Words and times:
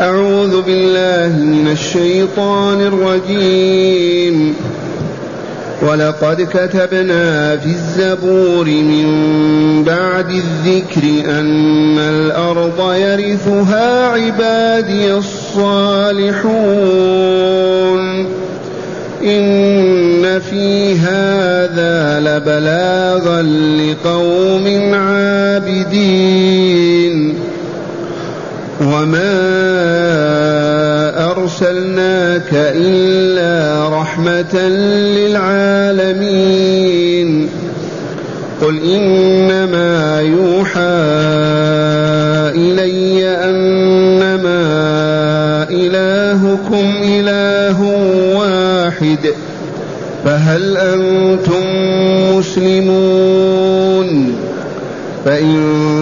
أعوذ 0.00 0.62
بالله 0.62 1.36
من 1.36 1.68
الشيطان 1.72 2.80
الرجيم. 2.80 4.54
ولقد 5.82 6.48
كتبنا 6.54 7.56
في 7.56 7.66
الزبور 7.66 8.64
من 8.66 9.06
بعد 9.84 10.30
الذكر 10.30 11.30
أن 11.40 11.98
الأرض 11.98 12.92
يرثها 12.92 14.06
عبادي 14.06 15.14
الصالحون. 15.14 16.46
إن 19.24 20.40
في 20.50 20.98
هذا 20.98 22.20
لبلاغا 22.20 23.42
لقوم 23.42 24.94
عابدين. 24.94 26.26
وما 28.80 29.36
أرسلناك 31.30 32.50
إلا 32.52 33.88
رحمة 34.00 34.68
للعالمين 35.96 37.48
قل 38.62 38.78
إنما 38.82 40.20
يوحى 40.20 40.80
إلي 42.56 43.28
أنما 43.28 44.66
إلهكم 45.70 46.84
إله 47.02 47.80
واحد 48.36 49.34
فهل 50.24 50.76
أنتم 50.76 51.64
مسلمون 52.36 53.15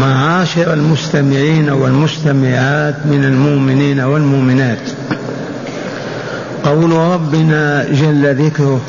معاشر 0.00 0.72
المستمعين 0.72 1.70
والمستمعات 1.70 2.94
من 3.04 3.24
المؤمنين 3.24 4.00
والمؤمنات. 4.00 4.78
قول 6.64 6.92
ربنا 6.92 7.84
جل 7.84 8.34
ذكره 8.46 8.80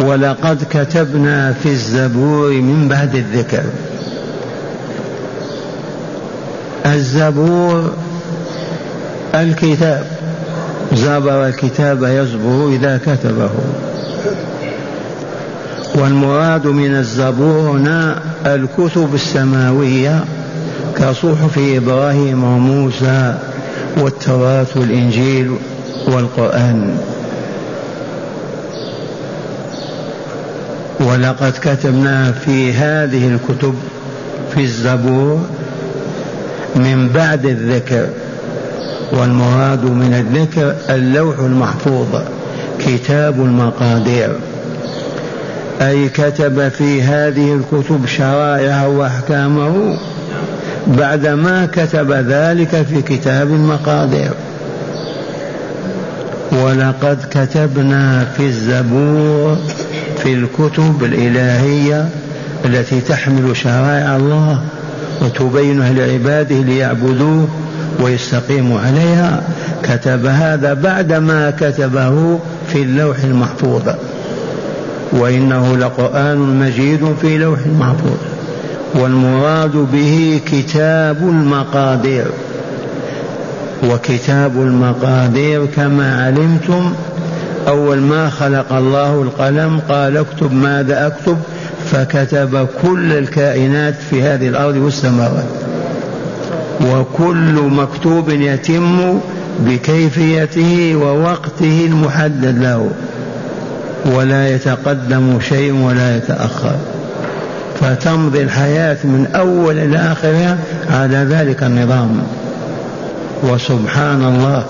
ولقد 0.00 0.64
كتبنا 0.70 1.52
في 1.52 1.68
الزبور 1.68 2.50
من 2.50 2.88
بعد 2.88 3.14
الذكر 3.14 3.62
الزبور 6.86 7.92
الكتاب. 9.34 10.06
زبر 10.92 11.46
الكتاب 11.46 12.02
يزبر 12.02 12.68
إذا 12.68 13.00
كتبه. 13.06 13.50
والمراد 15.94 16.66
من 16.66 16.94
الزبور 16.94 17.78
الكتب 18.46 19.14
السماوية 19.14 20.24
كصحف 20.96 21.58
إبراهيم 21.58 22.44
وموسى 22.44 23.34
والتوراة 23.98 24.66
والإنجيل 24.76 25.56
والقرآن. 26.06 26.98
ولقد 31.00 31.52
كتبنا 31.62 32.32
في 32.32 32.72
هذه 32.72 33.28
الكتب 33.28 33.74
في 34.54 34.60
الزبور 34.60 35.40
من 36.76 37.08
بعد 37.14 37.46
الذكر 37.46 38.08
والمراد 39.12 39.84
من 39.84 40.14
الذكر 40.14 40.74
اللوح 40.94 41.38
المحفوظ 41.38 42.08
كتاب 42.78 43.40
المقادير. 43.40 44.36
أي 45.80 46.08
كتب 46.08 46.68
في 46.68 47.02
هذه 47.02 47.54
الكتب 47.54 48.06
شرائعه 48.06 48.88
وأحكامه 48.88 49.98
بعدما 50.86 51.66
كتب 51.66 52.12
ذلك 52.12 52.82
في 52.82 53.02
كتاب 53.02 53.48
المقادير. 53.48 54.30
ولقد 56.52 57.18
كتبنا 57.30 58.24
في 58.36 58.46
الزبور 58.46 59.56
في 60.22 60.34
الكتب 60.34 61.04
الإلهية 61.04 62.08
التي 62.64 63.00
تحمل 63.00 63.56
شرائع 63.56 64.16
الله 64.16 64.60
وتبينها 65.22 65.92
لعباده 65.92 66.56
ليعبدوه 66.56 67.48
ويستقيموا 68.00 68.80
عليها. 68.80 69.42
كتب 69.82 70.26
هذا 70.26 70.74
بعدما 70.74 71.50
كتبه 71.50 72.38
في 72.68 72.82
اللوح 72.82 73.16
المحفوظ. 73.24 73.82
وإنه 75.14 75.76
لقرآن 75.76 76.38
مجيد 76.38 77.14
في 77.20 77.38
لوح 77.38 77.58
محفوظ. 77.80 78.18
والمراد 78.94 79.76
به 79.92 80.40
كتاب 80.46 81.16
المقادير. 81.16 82.26
وكتاب 83.90 84.56
المقادير 84.56 85.66
كما 85.66 86.24
علمتم 86.24 86.92
أول 87.68 88.00
ما 88.00 88.30
خلق 88.30 88.72
الله 88.72 89.22
القلم 89.22 89.80
قال 89.88 90.16
اكتب 90.16 90.52
ماذا 90.52 91.06
أكتب 91.06 91.36
فكتب 91.84 92.68
كل 92.82 93.12
الكائنات 93.12 93.94
في 94.10 94.22
هذه 94.22 94.48
الأرض 94.48 94.76
والسماوات. 94.76 95.44
وكل 96.92 97.62
مكتوب 97.62 98.28
يتم 98.30 99.20
بكيفيته 99.60 100.96
ووقته 100.96 101.86
المحدد 101.86 102.58
له. 102.62 102.90
ولا 104.06 104.54
يتقدم 104.54 105.40
شيء 105.40 105.72
ولا 105.72 106.16
يتأخر. 106.16 106.76
فتمضي 107.80 108.42
الحياة 108.42 108.96
من 109.04 109.26
أول 109.34 109.78
إلى 109.78 109.98
آخرها 109.98 110.58
على 110.90 111.16
ذلك 111.16 111.62
النظام. 111.62 112.22
وسبحان 113.42 114.24
الله. 114.24 114.64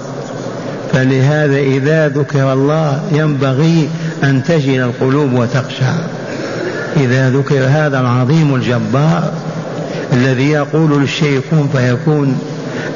فلهذا 0.92 1.56
إذا 1.56 2.08
ذكر 2.08 2.52
الله 2.52 3.00
ينبغي 3.12 3.88
أن 4.24 4.42
تجل 4.42 4.80
القلوب 4.80 5.32
وتخشع 5.32 5.92
إذا 6.96 7.30
ذكر 7.30 7.58
هذا 7.68 8.00
العظيم 8.00 8.54
الجبار 8.54 9.32
الذي 10.12 10.50
يقول 10.50 11.00
للشيء 11.00 11.40
كن 11.50 11.68
فيكون 11.68 12.38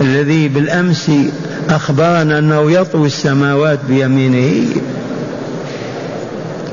الذي 0.00 0.48
بالأمس 0.48 1.10
أخبرنا 1.70 2.38
أنه 2.38 2.70
يطوي 2.70 3.06
السماوات 3.06 3.78
بيمينه 3.88 4.66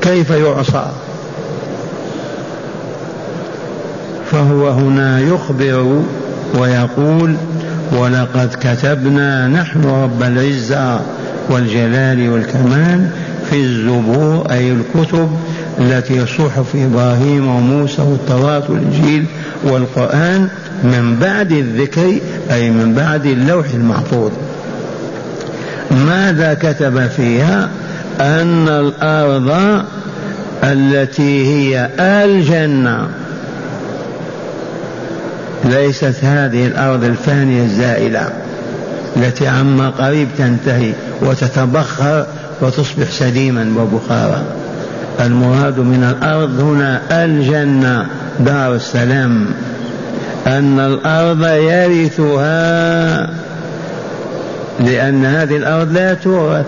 كيف 0.06 0.30
يعصى؟ 0.30 0.86
فهو 4.32 4.68
هنا 4.68 5.20
يخبر 5.20 6.02
ويقول 6.54 7.36
ولقد 7.92 8.56
كتبنا 8.60 9.48
نحن 9.48 9.84
رب 9.84 10.22
العزة 10.22 11.00
والجلال 11.50 12.28
والكمال 12.30 13.08
في 13.50 13.56
الزبور 13.56 14.46
أي 14.50 14.72
الكتب 14.72 15.30
التي 15.78 16.26
صحف 16.26 16.76
إبراهيم 16.76 17.48
وموسى 17.48 18.02
والتوراة 18.02 18.62
والإنجيل 18.68 19.24
والقرآن 19.64 20.48
من 20.84 21.16
بعد 21.20 21.52
الذكر 21.52 22.18
أي 22.50 22.70
من 22.70 22.94
بعد 22.94 23.26
اللوح 23.26 23.66
المحفوظ. 23.74 24.30
ماذا 25.90 26.54
كتب 26.54 27.06
فيها؟ 27.06 27.70
أن 28.20 28.68
الأرض 28.68 29.82
التي 30.66 31.46
هي 31.46 31.88
الجنة. 31.98 33.08
ليست 35.64 36.14
هذه 36.22 36.66
الأرض 36.66 37.04
الفانية 37.04 37.62
الزائلة 37.62 38.30
التي 39.16 39.46
عما 39.46 39.90
قريب 39.90 40.28
تنتهي 40.38 40.92
وتتبخر 41.22 42.26
وتصبح 42.60 43.10
سليما 43.10 43.74
وبخارا. 43.78 44.42
المراد 45.20 45.78
من 45.78 46.16
الأرض 46.16 46.60
هنا 46.60 47.00
الجنة 47.24 48.06
دار 48.40 48.74
السلام. 48.74 49.46
أن 50.46 50.80
الأرض 50.80 51.44
يرثها 51.46 53.30
لأن 54.80 55.24
هذه 55.24 55.56
الأرض 55.56 55.92
لا 55.92 56.14
تورث 56.14 56.66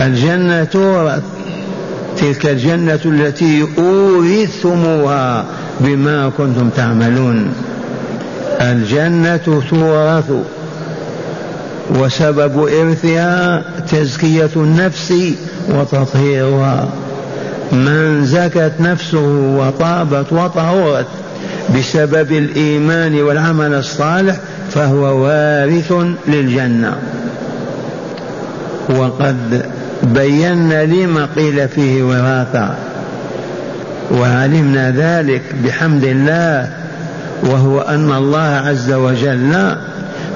الجنة 0.00 0.64
تورث. 0.64 1.22
تلك 2.18 2.46
الجنة 2.46 3.00
التي 3.04 3.66
أورثتموها 3.78 5.44
بما 5.80 6.30
كنتم 6.38 6.68
تعملون. 6.68 7.52
الجنة 8.60 9.60
تورث 9.70 10.32
وسبب 11.90 12.68
إرثها 12.68 13.62
تزكية 13.90 14.50
النفس 14.56 15.14
وتطهيرها. 15.68 16.88
من 17.72 18.24
زكت 18.26 18.72
نفسه 18.80 19.56
وطابت 19.58 20.32
وطهرت 20.32 21.06
بسبب 21.76 22.32
الإيمان 22.32 23.22
والعمل 23.22 23.74
الصالح 23.74 24.36
فهو 24.70 25.24
وارث 25.24 25.92
للجنة. 26.28 26.96
وقد 28.90 29.64
بينا 30.04 30.84
لما 30.84 31.28
قيل 31.36 31.68
فيه 31.68 32.02
وراثة. 32.02 32.74
وعلمنا 34.10 34.90
ذلك 34.90 35.42
بحمد 35.64 36.04
الله 36.04 36.70
وهو 37.42 37.80
أن 37.80 38.12
الله 38.12 38.38
عز 38.38 38.92
وجل 38.92 39.76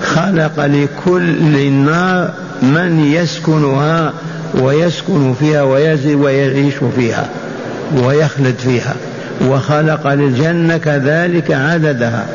خلق 0.02 0.66
لكل 0.66 1.56
النار 1.56 2.30
من 2.62 3.04
يسكنها 3.04 4.12
ويسكن 4.54 5.34
فيها 5.34 5.62
ويزي 5.62 6.14
ويعيش 6.14 6.74
فيها 6.96 7.28
ويخلد 7.96 8.54
فيها 8.58 8.94
وخلق 9.48 10.06
للجنة 10.14 10.76
كذلك 10.76 11.50
عددها. 11.50 12.26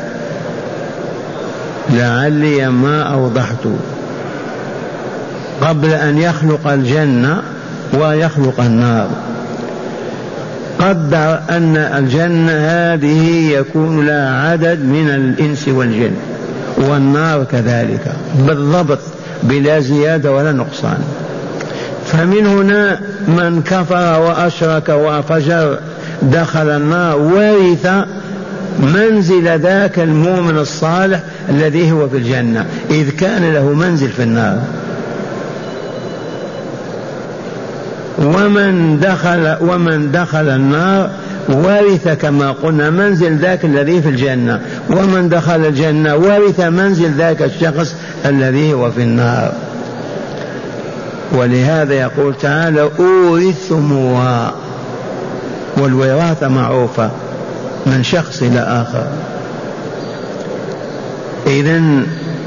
لعلي 1.90 2.70
ما 2.70 3.02
أوضحت. 3.02 3.66
قبل 5.60 5.90
أن 5.90 6.18
يخلق 6.18 6.68
الجنة 6.68 7.42
ويخلق 7.94 8.60
النار. 8.60 9.08
قدر 10.78 11.38
أن 11.50 11.76
الجنة 11.76 12.52
هذه 12.52 13.50
يكون 13.50 14.06
لها 14.06 14.50
عدد 14.50 14.80
من 14.80 15.08
الإنس 15.08 15.68
والجن 15.68 16.14
والنار 16.76 17.44
كذلك 17.44 18.12
بالضبط 18.38 18.98
بلا 19.42 19.80
زيادة 19.80 20.32
ولا 20.32 20.52
نقصان. 20.52 20.98
فمن 22.06 22.46
هنا 22.46 23.00
من 23.28 23.62
كفر 23.62 24.20
وأشرك 24.20 24.88
وفجر 24.88 25.78
دخل 26.22 26.68
النار 26.68 27.18
ورث 27.18 27.88
منزل 28.80 29.58
ذاك 29.58 29.98
المؤمن 29.98 30.58
الصالح 30.58 31.20
الذي 31.48 31.92
هو 31.92 32.08
في 32.08 32.16
الجنة 32.16 32.66
إذ 32.90 33.10
كان 33.10 33.52
له 33.52 33.72
منزل 33.72 34.08
في 34.08 34.22
النار. 34.22 34.62
ومن 38.18 39.00
دخل 39.00 39.56
ومن 39.60 40.12
دخل 40.12 40.48
النار 40.48 41.10
ورث 41.48 42.08
كما 42.08 42.50
قلنا 42.50 42.90
منزل 42.90 43.36
ذاك 43.36 43.64
الذي 43.64 44.02
في 44.02 44.08
الجنة. 44.08 44.60
ومن 44.90 45.28
دخل 45.28 45.64
الجنة 45.64 46.16
ورث 46.16 46.60
منزل 46.60 47.10
ذاك 47.10 47.42
الشخص 47.42 47.94
الذي 48.26 48.72
هو 48.72 48.90
في 48.90 49.02
النار. 49.02 49.52
ولهذا 51.32 51.94
يقول 51.94 52.34
تعالى 52.34 52.90
أورثتموها 52.98 54.54
والوراثة 55.76 56.48
معروفة 56.48 57.10
من 57.86 58.02
شخص 58.02 58.42
إلى 58.42 58.60
آخر. 58.60 59.06
إذا 61.46 61.82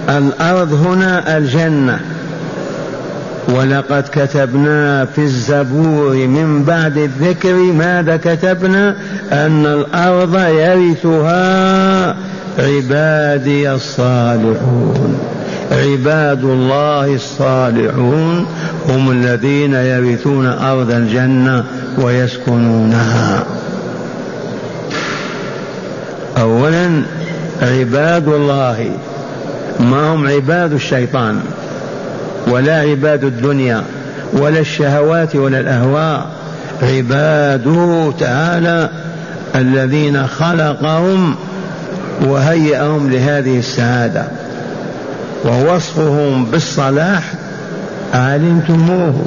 الأرض 0.09 0.73
هنا 0.73 1.37
الجنة. 1.37 1.99
ولقد 3.47 4.03
كتبنا 4.11 5.05
في 5.05 5.21
الزبور 5.21 6.15
من 6.15 6.63
بعد 6.63 6.97
الذكر 6.97 7.53
ماذا 7.53 8.17
كتبنا؟ 8.17 8.95
أن 9.31 9.65
الأرض 9.65 10.35
يرثها 10.35 12.15
عبادي 12.59 13.71
الصالحون. 13.71 15.19
عباد 15.71 16.43
الله 16.43 17.15
الصالحون 17.15 18.45
هم 18.89 19.11
الذين 19.11 19.73
يرثون 19.73 20.45
أرض 20.45 20.91
الجنة 20.91 21.63
ويسكنونها. 21.97 23.43
أولا 26.37 27.01
عباد 27.61 28.27
الله 28.27 28.91
ما 29.79 30.13
هم 30.13 30.27
عباد 30.27 30.73
الشيطان؟ 30.73 31.39
ولا 32.51 32.79
عباد 32.79 33.23
الدنيا 33.23 33.83
ولا 34.33 34.59
الشهوات 34.59 35.35
ولا 35.35 35.59
الأهواء. 35.59 36.25
عباده 36.81 38.13
تعالى 38.19 38.89
الذين 39.55 40.27
خلقهم 40.27 41.35
وهيئهم 42.25 43.11
لهذه 43.11 43.59
السعادة. 43.59 44.27
ووصفهم 45.45 46.45
بالصلاح 46.45 47.33
علمتموه. 48.13 49.25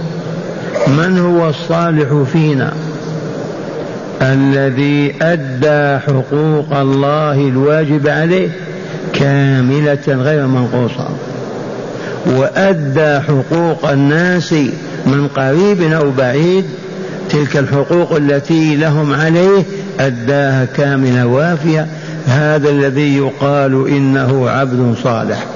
من 0.88 1.18
هو 1.18 1.48
الصالح 1.48 2.24
فينا؟ 2.32 2.72
الذي 4.22 5.14
أدى 5.22 5.98
حقوق 5.98 6.76
الله 6.76 7.48
الواجب 7.48 8.08
عليه 8.08 8.48
كاملة 9.12 9.98
غير 10.08 10.46
منقوصة. 10.46 11.08
وأدى 12.26 13.20
حقوق 13.20 13.90
الناس 13.90 14.52
من 15.06 15.28
قريب 15.36 15.92
أو 15.92 16.10
بعيد 16.10 16.64
تلك 17.30 17.56
الحقوق 17.56 18.16
التي 18.16 18.76
لهم 18.76 19.14
عليه 19.14 19.62
أداها 20.00 20.64
كاملة 20.64 21.26
وافية. 21.26 21.86
هذا 22.26 22.70
الذي 22.70 23.16
يقال 23.16 23.88
إنه 23.88 24.50
عبد 24.50 24.94
صالح. 25.02 25.46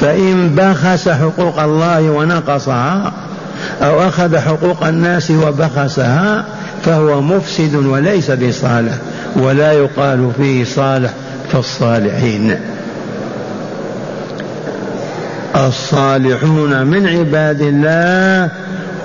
فإن 0.00 0.54
بخس 0.54 1.08
حقوق 1.08 1.60
الله 1.60 2.10
ونقصها 2.10 3.12
أو 3.82 4.08
أخذ 4.08 4.38
حقوق 4.38 4.86
الناس 4.86 5.30
وبخسها 5.30 6.44
فهو 6.84 7.20
مفسد 7.20 7.74
وليس 7.74 8.30
بصالح 8.30 8.94
ولا 9.36 9.72
يقال 9.72 10.30
فيه 10.36 10.64
صالح 10.64 11.10
فالصالحين 11.52 12.56
الصالحون 15.56 16.86
من 16.86 17.06
عباد 17.06 17.60
الله 17.60 18.50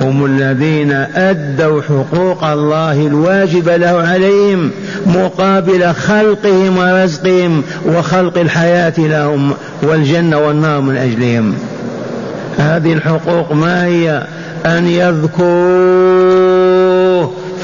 هم 0.02 0.26
الذين 0.26 0.92
أدوا 1.16 1.82
حقوق 1.82 2.44
الله 2.44 3.08
الواجب 3.08 3.70
له 3.70 4.02
عليهم 4.02 4.72
مقابل 5.06 5.94
خلقهم 5.94 6.78
ورزقهم 6.78 7.64
وخلق 7.86 8.38
الحياة 8.38 8.94
لهم 8.98 9.54
والجنة 9.84 10.38
والنار 10.38 10.82
من 10.82 10.98
أجلهم. 10.98 11.56
هذه 12.58 12.94
الحقوق 12.94 13.52
ما 13.52 13.86
هي؟ 13.86 14.24
أن 14.66 14.88
يذكروه 14.88 15.40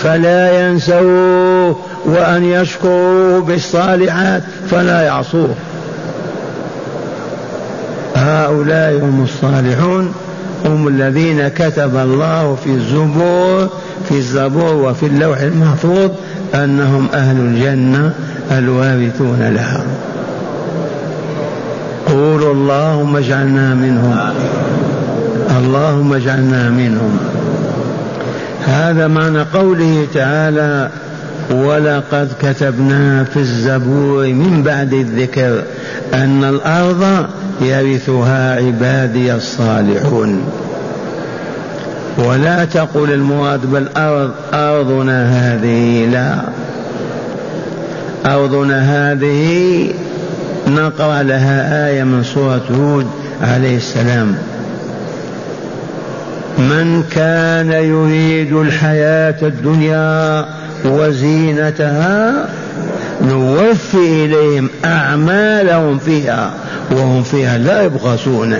فلا 0.03 0.67
ينسوه 0.67 1.75
وأن 2.05 2.43
يشكروه 2.43 3.41
بالصالحات 3.41 4.43
فلا 4.71 5.01
يعصوه. 5.01 5.55
هؤلاء 8.25 8.99
هم 9.03 9.23
الصالحون 9.23 10.13
هم 10.65 10.87
الذين 10.87 11.47
كتب 11.47 11.97
الله 11.97 12.55
في 12.63 12.69
الزبور 12.69 13.69
في 14.09 14.17
الزبور 14.17 14.75
وفي 14.75 15.05
اللوح 15.05 15.39
المحفوظ 15.39 16.11
أنهم 16.55 17.07
أهل 17.13 17.37
الجنة 17.37 18.13
الوارثون 18.51 19.39
لها. 19.39 19.83
قولوا 22.07 22.53
اللهم 22.53 23.17
اجعلنا 23.17 23.73
منهم. 23.73 24.17
اللهم 25.57 26.13
اجعلنا 26.13 26.69
منهم. 26.69 27.17
هذا 28.65 29.07
معنى 29.07 29.41
قوله 29.41 30.07
تعالى 30.13 30.89
ولقد 31.51 32.29
كتبنا 32.41 33.23
في 33.23 33.37
الزبور 33.37 34.27
من 34.27 34.63
بعد 34.63 34.93
الذكر 34.93 35.63
أن 36.13 36.43
الأرض 36.43 37.25
يرثها 37.61 38.55
عبادي 38.55 39.33
الصالحون. 39.33 40.43
ولا 42.17 42.65
تقل 42.65 43.11
المراد 43.11 43.65
بالأرض 43.65 44.31
أرضنا 44.53 45.25
هذه 45.25 46.05
لا. 46.05 46.35
أرضنا 48.25 49.11
هذه 49.11 49.89
نقرأ 50.67 51.23
لها 51.23 51.87
آية 51.87 52.03
من 52.03 52.23
سورة 52.23 52.63
هود 52.71 53.07
عليه 53.41 53.77
السلام. 53.77 54.35
من 56.57 57.03
كان 57.11 57.71
يريد 57.71 58.53
الحياة 58.53 59.35
الدنيا 59.41 60.45
وزينتها 60.85 62.49
نوفي 63.21 64.25
إليهم 64.25 64.69
أعمالهم 64.85 65.97
فيها 65.97 66.53
وهم 66.91 67.23
فيها 67.23 67.57
لا 67.57 67.81
يبخسون. 67.83 68.57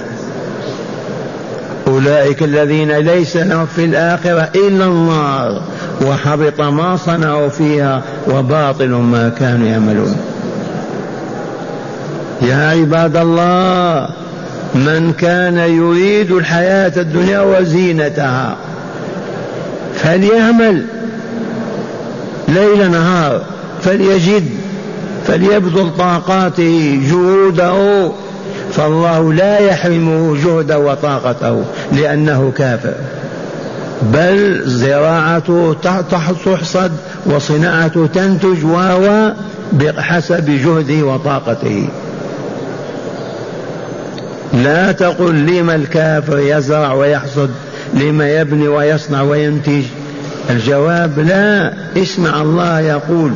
أولئك 1.88 2.44
الذين 2.44 2.92
ليس 2.92 3.38
لهم 3.38 3.66
في 3.66 3.86
الآخرة 3.86 4.50
إلا 4.56 4.86
النار 4.86 5.62
وحبط 6.08 6.62
ما 6.62 6.98
صنعوا 6.98 7.50
فيها 7.50 8.02
وباطل 8.28 8.90
ما 8.90 9.30
كانوا 9.30 9.68
يعملون. 9.68 10.16
يا 12.42 12.70
عباد 12.70 13.18
الله 13.18 14.08
من 14.76 15.14
كان 15.14 15.58
يريد 15.58 16.32
الحياة 16.32 16.92
الدنيا 16.98 17.40
وزينتها 17.40 18.56
فليعمل. 19.96 20.86
ليل 22.48 22.92
نهار 22.92 23.42
فليجد 23.82 24.50
فليبذل 25.28 25.92
طاقاته 25.98 27.02
جهوده 27.10 28.12
فالله 28.72 29.34
لا 29.34 29.60
يحرمه 29.60 30.38
جهده 30.44 30.80
وطاقته 30.80 31.64
لأنه 31.92 32.52
كافر. 32.58 32.94
بل 34.02 34.62
زراعته 34.66 35.76
تحصد 36.12 36.92
وصناعته 37.26 38.08
تنتج 38.08 38.66
وهو 38.66 39.34
بحسب 39.74 40.46
جهده 40.46 41.06
وطاقته. 41.06 41.88
لا 44.54 44.92
تقل 44.92 45.46
لما 45.46 45.76
الكافر 45.76 46.40
يزرع 46.40 46.94
ويحصد 46.94 47.50
لما 47.94 48.30
يبني 48.30 48.68
ويصنع 48.68 49.22
وينتج. 49.22 49.84
الجواب 50.50 51.20
لا. 51.20 51.74
اسمع 51.98 52.42
الله 52.42 52.80
يقول 52.80 53.32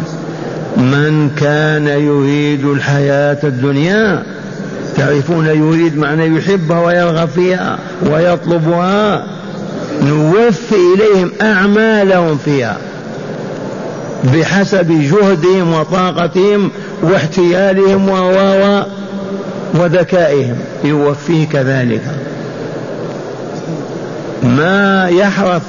من 0.78 1.30
كان 1.38 1.88
يريد 1.88 2.66
الحياة 2.66 3.38
الدنيا 3.44 4.24
تعرفون 4.98 5.46
يريد 5.46 5.98
معنى 5.98 6.38
يحبها 6.38 6.82
ويرغب 6.82 7.30
فيها 7.30 7.78
ويطلبها. 8.12 9.24
نوفي 10.04 10.76
إليهم 10.96 11.32
أعمالهم 11.42 12.38
فيها 12.38 12.78
بحسب 14.34 14.88
جهدهم 15.02 15.74
وطاقتهم 15.74 16.72
واحتيالهم 17.02 18.10
و 18.10 18.84
وذكائهم. 19.74 20.56
يوفيه 20.84 21.48
كذلك 21.48 22.02
ما 24.44 25.10
يحرث 25.10 25.62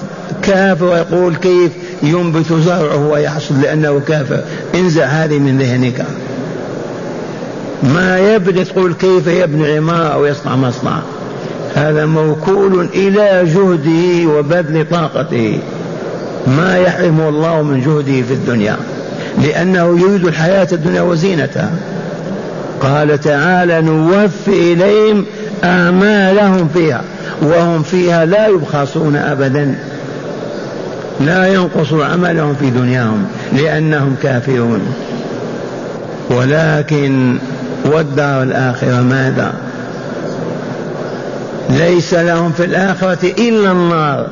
كافر 0.43 0.85
ويقول 0.85 1.37
كيف 1.37 1.73
ينبت 2.03 2.53
زرعه 2.53 3.09
ويحصد 3.09 3.63
لأنه 3.63 4.01
كافر 4.09 4.41
انزع 4.75 5.05
هذه 5.05 5.39
من 5.39 5.59
ذهنك. 5.59 6.05
ما 7.83 8.19
يبني 8.19 8.65
تقول 8.65 8.95
كيف 8.95 9.27
يبني 9.27 9.77
عمارة 9.77 10.09
أو 10.09 10.27
يصنع 10.27 10.57
مصنع. 10.57 10.99
هذا 11.75 12.07
موكول 12.07 12.89
إلى 12.95 13.45
جهده 13.45 14.33
وبذل 14.33 14.87
طاقته. 14.91 15.59
ما 16.47 16.79
يحرمه 16.79 17.29
الله 17.29 17.63
من 17.63 17.81
جهده 17.81 18.23
في 18.23 18.35
الدنيا. 18.35 18.77
لأنه 19.43 20.01
يريد 20.01 20.27
الحياة 20.27 20.69
الدنيا 20.73 21.03
وزينتها. 21.03 21.71
قال 22.81 23.21
تعالى 23.21 23.81
نوفي 23.81 24.73
إليهم 24.73 25.25
أعمالهم 25.65 26.69
فيها. 26.75 27.03
وهم 27.43 27.83
فيها 27.83 28.25
لا 28.25 28.47
يبخسون 28.47 29.17
أبدا. 29.17 29.75
لا 31.21 31.47
ينقص 31.47 31.93
عملهم 31.93 32.55
في 32.55 32.71
دنياهم 32.71 33.27
لأنهم 33.53 34.17
كافرون. 34.23 34.81
ولكن 36.31 37.39
والدار 37.85 38.43
الآخرة 38.43 39.03
ماذا؟ 39.03 39.53
ليس 41.71 42.15
لهم 42.15 42.53
في 42.53 42.65
الآخرة 42.65 43.33
إلا 43.39 43.73
النار. 43.73 44.27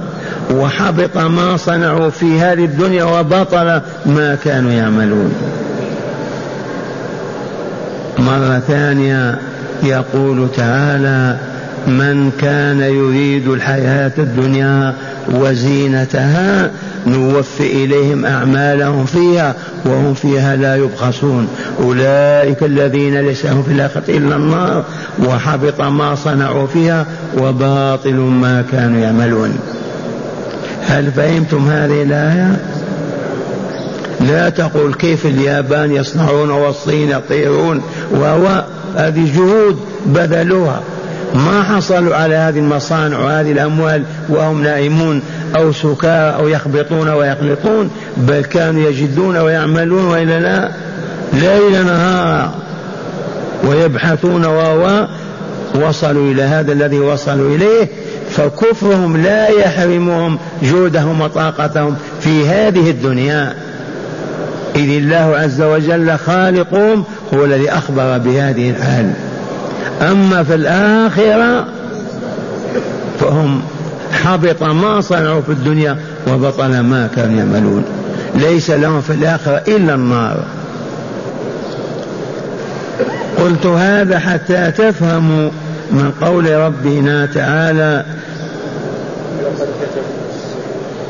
وحبط 0.54 1.16
ما 1.16 1.56
صنعوا 1.56 2.10
في 2.10 2.40
هذه 2.40 2.64
الدنيا 2.64 3.04
وبطل 3.04 3.80
ما 4.06 4.38
كانوا 4.44 4.72
يعملون. 4.72 5.32
مرة 8.18 8.62
ثانية 8.68 9.38
يقول 9.82 10.48
تعالى 10.56 11.36
من 11.86 12.30
كان 12.40 12.80
يريد 12.80 13.48
الحياة 13.48 14.12
الدنيا 14.18 14.94
وزينتها 15.34 16.70
نوفي 17.06 17.84
إليهم 17.84 18.26
أعمالهم 18.26 19.06
فيها 19.06 19.54
وهم 19.84 20.14
فيها 20.14 20.56
لا 20.56 20.76
يبخسون. 20.76 21.48
أولئك 21.82 22.62
الذين 22.62 23.20
ليس 23.20 23.44
لهم 23.44 23.62
في 23.62 23.72
الآخرة 23.72 24.02
إلا 24.08 24.36
النار 24.36 24.84
وحبط 25.26 25.80
ما 25.80 26.14
صنعوا 26.14 26.66
فيها 26.66 27.06
وباطل 27.38 28.14
ما 28.14 28.64
كانوا 28.72 29.00
يعملون. 29.00 29.58
هل 30.82 31.12
فهمتم 31.12 31.68
هذه 31.68 32.02
الآية؟ 32.02 32.56
لا 34.20 34.48
تقول 34.48 34.94
كيف 34.94 35.26
اليابان 35.26 35.92
يصنعون 35.92 36.50
والصين 36.50 37.10
يطيرون 37.10 37.82
وهو 38.10 38.64
هذه 38.96 39.36
جهود 39.36 39.78
بذلوها. 40.06 40.80
ما 41.34 41.62
حصلوا 41.62 42.16
على 42.16 42.34
هذه 42.34 42.58
المصانع 42.58 43.18
وهذه 43.18 43.52
الأموال 43.52 44.02
وهم 44.28 44.62
نائمون 44.62 45.22
أو 45.56 45.72
سكارى 45.72 46.36
أو 46.36 46.48
يخبطون 46.48 47.08
ويخلطون 47.08 47.90
بل 48.16 48.40
كانوا 48.44 48.88
يجدون 48.88 49.36
ويعملون 49.36 50.04
وإلا 50.04 50.40
لا 50.40 50.70
ليل 51.32 51.86
نهار 51.86 52.54
ويبحثون 53.64 54.44
وهو 54.44 55.08
وصلوا 55.74 56.32
إلى 56.32 56.42
هذا 56.42 56.72
الذي 56.72 56.98
وصلوا 56.98 57.56
إليه 57.56 57.88
فكفرهم 58.30 59.16
لا 59.16 59.48
يحرمهم 59.48 60.38
جهدهم 60.62 61.20
وطاقتهم 61.20 61.96
في 62.20 62.48
هذه 62.48 62.90
الدنيا. 62.90 63.54
إذ 64.76 64.90
الله 64.90 65.36
عز 65.36 65.62
وجل 65.62 66.18
خالقهم 66.18 67.04
هو 67.34 67.44
الذي 67.44 67.70
أخبر 67.70 68.18
بهذه 68.18 68.70
الحال. 68.70 69.12
أما 70.02 70.42
في 70.42 70.54
الآخرة 70.54 71.66
فهم 73.20 73.62
حبط 74.12 74.62
ما 74.62 75.00
صنعوا 75.00 75.40
في 75.40 75.52
الدنيا 75.52 75.96
وبطل 76.28 76.80
ما 76.80 77.08
كانوا 77.16 77.38
يعملون. 77.38 77.84
ليس 78.34 78.70
لهم 78.70 79.00
في 79.00 79.12
الآخرة 79.12 79.62
إلا 79.68 79.94
النار. 79.94 80.44
قلت 83.38 83.66
هذا 83.66 84.18
حتى 84.18 84.70
تفهموا 84.70 85.50
من 85.90 86.12
قول 86.20 86.50
ربنا 86.50 87.26
تعالى 87.26 88.04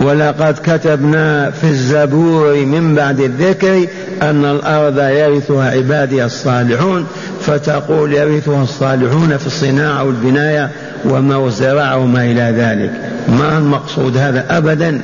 ولقد 0.01 0.55
كتبنا 0.65 1.51
في 1.51 1.65
الزبور 1.65 2.55
من 2.55 2.95
بعد 2.95 3.21
الذكر 3.21 3.87
أن 4.23 4.45
الأرض 4.45 4.99
يرثها 4.99 5.71
عبادي 5.71 6.25
الصالحون 6.25 7.07
فتقول 7.41 8.13
يرثها 8.13 8.63
الصالحون 8.63 9.37
في 9.37 9.47
الصناعة 9.47 10.05
والبناية 10.05 10.71
وما 11.05 11.37
والزراعة 11.37 11.97
وما 11.97 12.25
إلى 12.25 12.55
ذلك. 12.57 12.93
ما 13.29 13.59
المقصود 13.59 14.17
هذا 14.17 14.45
أبدا؟ 14.51 15.01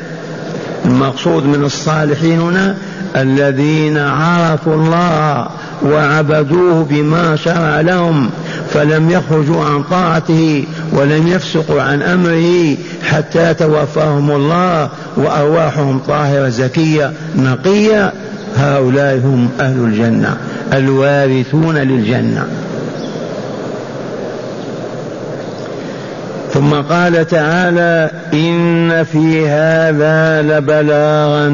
المقصود 0.84 1.46
من 1.46 1.64
الصالحين 1.64 2.40
هنا 2.40 2.76
الذين 3.16 3.98
عرفوا 3.98 4.74
الله 4.74 5.48
وعبدوه 5.82 6.86
بما 6.90 7.36
شرع 7.36 7.80
لهم 7.80 8.30
فلم 8.70 9.10
يخرجوا 9.10 9.64
عن 9.64 9.82
طاعته 9.82 10.64
ولم 10.92 11.28
يفسقوا 11.28 11.82
عن 11.82 12.02
أمره 12.02 12.76
حتى 13.02 13.54
توفاهم 13.54 14.30
الله 14.30 14.88
وأرواحهم 15.16 15.98
طاهرة 15.98 16.48
زكية 16.48 17.12
نقية. 17.36 18.12
هؤلاء 18.56 19.16
هم 19.16 19.48
أهل 19.60 19.84
الجنة 19.84 20.36
الوارثون 20.72 21.76
للجنة. 21.76 22.46
ثم 26.52 26.74
قال 26.74 27.26
تعالى 27.26 28.10
إن 28.32 29.04
في 29.04 29.48
هذا 29.48 30.42
لبلاغا 30.42 31.48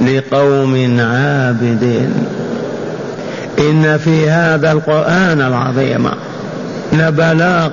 لقوم 0.00 1.00
عابدين. 1.00 2.12
إن 3.58 3.98
في 3.98 4.30
هذا 4.30 4.72
القرآن 4.72 5.40
العظيم 5.40 6.08
لبلاغ 6.92 7.70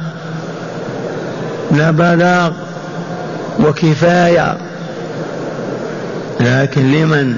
لبلاغ 1.72 2.52
وكفاية. 3.60 4.58
لكن 6.40 6.92
لمن؟ 6.92 7.36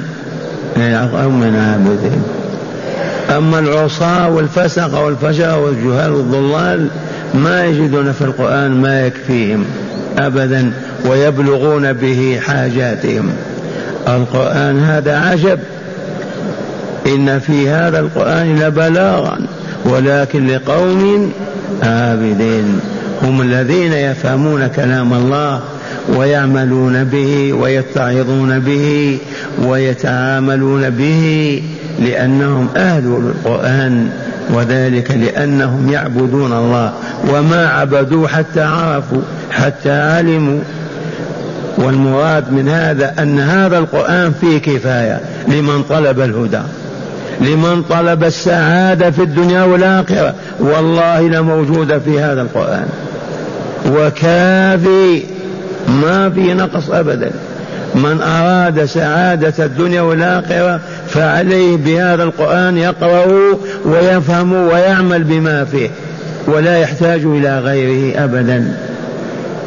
لقوم 0.78 1.44
عابدين. 1.44 2.24
أما 3.38 3.60
العصاة 3.60 4.30
والفسق 4.30 5.00
والفجر 5.00 5.60
والجهال 5.60 6.12
والضلال 6.12 6.88
ما 7.34 7.66
يجدون 7.66 8.12
في 8.12 8.22
القرآن 8.22 8.72
ما 8.72 9.06
يكفيهم 9.06 9.66
أبدا 10.18 10.72
ويبلغون 11.06 11.94
به 11.94 12.40
حاجاتهم. 12.48 13.34
القرآن 14.08 14.84
هذا 14.84 15.20
عجب. 15.20 15.60
إن 17.08 17.40
في 17.40 17.70
هذا 17.70 18.00
القرآن 18.00 18.60
لبلاغا 18.60 19.38
ولكن 19.86 20.48
لقوم 20.48 21.32
عابدين 21.84 22.80
هم 23.22 23.42
الذين 23.42 23.94
يفهمون 23.94 24.68
كلام 24.68 25.14
الله 25.14 25.62
ويعملون 26.16 27.04
به 27.04 27.54
ويتعظون 27.54 28.60
به 28.60 29.18
ويتعاملون 29.66 30.90
به 30.90 31.64
لأنهم 32.00 32.68
أهل 32.78 33.06
القرآن 33.06 34.10
وذلك 34.54 35.12
لأنهم 35.12 35.92
يعبدون 35.92 36.54
الله. 36.54 36.94
وما 37.30 37.68
عبدوا 37.68 38.28
حتى 38.28 38.62
عرفوا 38.62 39.22
حتى 39.52 39.92
علموا. 39.92 40.60
والمراد 41.78 42.54
من 42.54 42.70
هذا 42.70 43.14
أن 43.20 43.40
هذا 43.40 43.78
القرآن 43.78 44.34
فيه 44.42 44.58
كفاية 44.58 45.22
لمن 45.48 45.84
طلب 45.84 46.20
الهدى. 46.20 46.62
لمن 47.42 47.84
طلب 47.90 48.24
السعادة 48.24 49.12
في 49.12 49.22
الدنيا 49.22 49.64
والآخرة. 49.64 50.34
والله 50.60 51.22
لموجودة 51.22 52.00
في 52.00 52.20
هذا 52.20 52.42
القرآن. 52.42 52.86
وكافي. 53.92 55.24
ما 55.88 56.30
في 56.30 56.54
نقص 56.54 56.90
أبدا. 56.90 57.32
من 57.96 58.22
أراد 58.22 58.86
سعادة 58.86 59.66
الدنيا 59.66 60.02
والآخرة 60.02 60.80
فعليه 61.08 61.78
بهذا 61.78 62.24
القرآن 62.24 62.78
يقرأ 62.78 63.26
ويفهم 63.86 64.54
ويعمل 64.54 65.24
بما 65.24 65.66
فيه. 65.66 65.90
ولا 66.48 66.78
يحتاج 66.78 67.22
إلى 67.24 67.60
غيره 67.60 68.24
أبدا. 68.24 68.74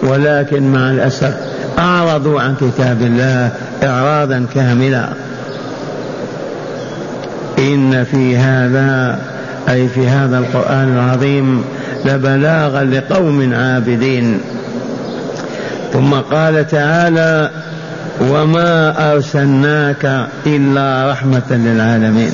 ولكن 0.03 0.73
مع 0.73 0.91
الأسف 0.91 1.35
أعرضوا 1.79 2.41
عن 2.41 2.55
كتاب 2.55 3.03
الله 3.03 3.51
إعراضا 3.83 4.47
كاملا 4.55 5.09
إن 7.73 8.05
في 8.05 8.37
هذا 8.37 9.19
أي 9.69 9.89
في 9.89 10.09
هذا 10.09 10.39
القرآن 10.39 10.97
العظيم 10.97 11.65
لبلاغا 12.05 12.85
لقوم 12.85 13.55
عابدين. 13.55 14.41
ثم 15.93 16.15
قال 16.15 16.67
تعالى 16.67 17.51
وما 18.21 18.95
أرسلناك 19.13 20.27
إلا 20.47 21.11
رحمة 21.13 21.51
للعالمين. 21.51 22.33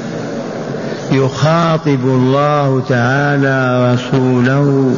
يخاطب 1.13 2.05
الله 2.05 2.83
تعالى 2.89 3.93
رسوله 3.95 4.95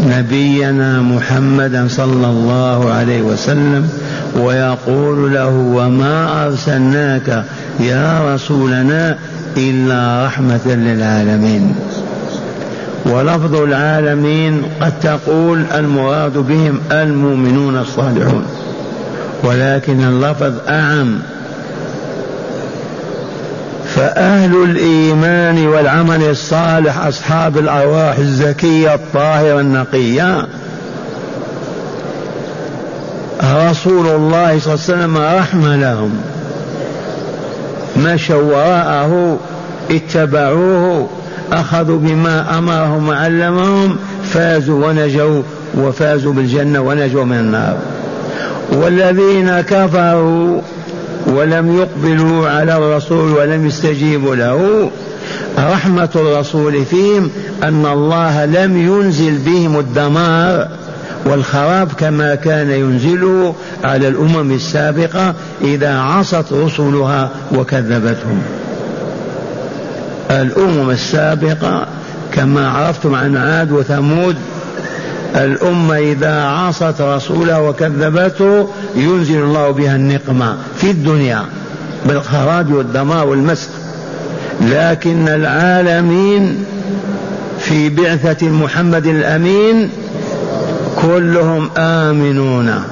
نبينا 0.00 1.00
محمدا 1.00 1.88
صلى 1.88 2.26
الله 2.26 2.92
عليه 2.92 3.22
وسلم 3.22 3.88
ويقول 4.40 5.34
له 5.34 5.48
وما 5.48 6.46
أرسلناك 6.46 7.44
يا 7.80 8.34
رسولنا 8.34 9.16
إلا 9.56 10.26
رحمة 10.26 10.66
للعالمين. 10.66 11.74
ولفظ 13.06 13.54
العالمين 13.54 14.62
قد 14.80 14.92
تقول 15.00 15.64
المراد 15.74 16.38
بهم 16.38 16.80
المؤمنون 16.92 17.78
الصالحون. 17.78 18.46
ولكن 19.44 20.02
اللفظ 20.02 20.52
أعم. 20.68 21.18
فأهل 23.94 24.64
الإيمان 24.64 25.66
والعمل 25.66 26.22
الصالح 26.22 27.06
أصحاب 27.06 27.58
الأرواح 27.58 28.18
الزكية 28.18 28.94
الطاهرة 28.94 29.60
النقية. 29.60 30.46
رسول 33.44 34.06
الله 34.06 34.58
صلى 34.58 34.74
الله 34.74 34.84
عليه 34.88 34.94
وسلم 34.94 35.16
رحمة 35.16 35.76
لهم. 35.76 36.20
مشوا 37.96 38.42
وراءه 38.42 39.38
اتبعوه 39.90 41.08
أخذوا 41.52 41.98
بما 41.98 42.58
أمرهم 42.58 43.08
وعلمهم 43.08 43.96
فازوا 44.24 44.86
ونجوا 44.86 45.42
وفازوا 45.78 46.32
بالجنة 46.32 46.80
ونجوا 46.80 47.24
من 47.24 47.38
النار. 47.38 47.76
والذين 48.72 49.60
كفروا 49.60 50.60
ولم 51.26 51.78
يقبلوا 51.78 52.48
على 52.48 52.76
الرسول 52.76 53.32
ولم 53.32 53.66
يستجيبوا 53.66 54.36
له 54.36 54.90
رحمة 55.58 56.08
الرسول 56.14 56.84
فيهم 56.84 57.30
أن 57.62 57.86
الله 57.86 58.44
لم 58.44 58.76
ينزل 58.76 59.38
بهم 59.38 59.78
الدمار. 59.78 60.68
والخراب 61.26 61.92
كما 61.92 62.34
كان 62.34 62.70
ينزله 62.70 63.54
على 63.84 64.08
الأمم 64.08 64.52
السابقة 64.52 65.34
إذا 65.60 65.98
عصت 65.98 66.52
رسلها 66.52 67.30
وكذبتهم. 67.54 68.42
الأمم 70.30 70.90
السابقة 70.90 71.86
كما 72.32 72.68
عرفتم 72.68 73.14
عن 73.14 73.36
عاد 73.36 73.72
وثمود 73.72 74.36
الأمة 75.36 75.98
إذا 75.98 76.42
عصت 76.42 77.00
رسوله 77.00 77.62
وكذبته 77.62 78.68
ينزل 78.96 79.42
الله 79.42 79.70
بها 79.70 79.96
النقمة 79.96 80.56
في 80.76 80.90
الدنيا 80.90 81.44
بالخراج 82.06 82.72
والدمار 82.72 83.26
والمسخ 83.26 83.68
لكن 84.60 85.28
العالمين 85.28 86.64
في 87.58 87.88
بعثة 87.88 88.48
محمد 88.48 89.06
الأمين 89.06 89.90
كلهم 91.02 91.70
آمنون. 91.78 92.82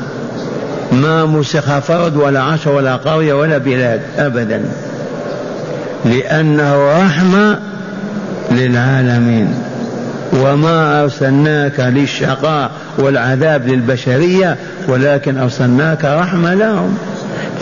ما 0.92 1.26
مسخ 1.26 1.78
فرد 1.78 2.16
ولا 2.16 2.40
عشر 2.40 2.70
ولا 2.70 2.96
قرية 2.96 3.32
ولا 3.32 3.58
بلاد 3.58 4.00
أبدا. 4.18 4.62
لأنه 6.04 7.02
رحمة 7.04 7.58
للعالمين. 8.52 9.54
وما 10.32 11.02
أرسلناك 11.02 11.80
للشقاء 11.80 12.70
والعذاب 12.98 13.68
للبشرية 13.68 14.56
ولكن 14.88 15.38
أرسلناك 15.38 16.04
رحمة 16.04 16.54
لهم. 16.54 16.98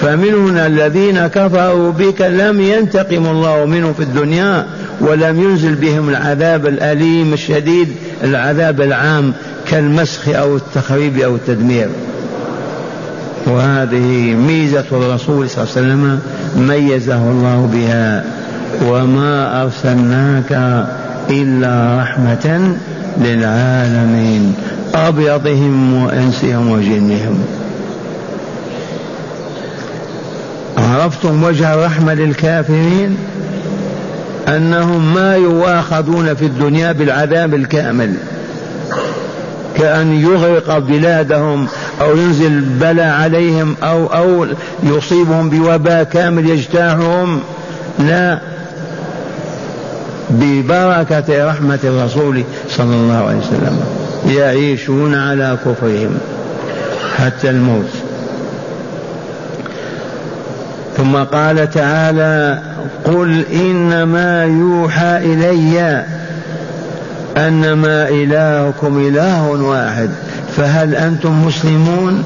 فمنهم 0.01 0.57
الذين 0.57 1.27
كفروا 1.27 1.93
بك 1.93 2.21
لم 2.21 2.61
ينتقم 2.61 3.27
الله 3.27 3.65
منهم 3.65 3.93
في 3.93 4.03
الدنيا 4.03 4.67
ولم 5.01 5.43
ينزل 5.43 5.75
بهم 5.75 6.09
العذاب 6.09 6.67
الأليم 6.67 7.33
الشديد 7.33 7.89
العذاب 8.25 8.81
العام. 8.81 9.33
كالمسخ 9.71 10.29
أو 10.29 10.57
التخريب 10.57 11.19
أو 11.19 11.35
التدمير. 11.35 11.89
وهذه 13.47 14.35
ميزة 14.35 14.85
الرسول 14.93 15.51
صلى 15.51 15.65
الله 15.65 15.75
عليه 15.77 15.87
وسلم 15.87 16.21
ميزه 16.57 17.31
الله 17.31 17.71
بها. 17.73 18.25
وما 18.87 19.63
أرسلناك 19.63 20.53
إلا 21.31 22.03
رحمة 22.03 22.77
للعالمين. 23.19 24.55
أبيضهم 24.95 26.05
وإنسهم 26.05 26.71
وجنهم. 26.71 27.45
عرفتم 30.79 31.45
وجه 31.45 31.75
الرحمة 31.75 32.15
للكافرين؟ 32.15 33.17
أنهم 34.49 35.15
ما 35.15 35.37
يواخذون 35.37 36.35
في 36.35 36.45
الدنيا 36.45 36.93
بالعذاب 36.93 37.55
الكامل. 37.55 38.15
كأن 39.79 40.13
يغرق 40.13 40.79
بلادهم 40.79 41.67
أو 42.01 42.17
ينزل 42.17 42.61
بلاء 42.61 43.11
عليهم 43.11 43.77
أو 43.83 44.07
أو 44.07 44.47
يصيبهم 44.83 45.51
بوباء 45.51 46.05
كامل 46.05 46.51
يجتاحهم 46.51 47.41
لا. 47.99 48.39
ببركة 50.31 51.51
رحمة 51.51 51.79
الرسول 51.85 52.45
صلى 52.69 52.95
الله 52.95 53.27
عليه 53.27 53.39
وسلم 53.39 53.81
يعيشون 54.29 55.15
على 55.15 55.59
كفرهم 55.65 56.19
حتى 57.17 57.51
الموت. 57.51 57.91
ثم 60.97 61.17
قال 61.17 61.71
تعالى 61.71 62.59
قل 63.05 63.45
إنما 63.53 64.45
يوحى 64.45 65.17
إلي 65.17 66.05
أنما 67.39 68.09
إلهكم 68.09 68.99
إله 68.99 69.51
واحد 69.51 70.11
فهل 70.57 70.95
أنتم 70.95 71.47
مسلمون؟ 71.47 72.25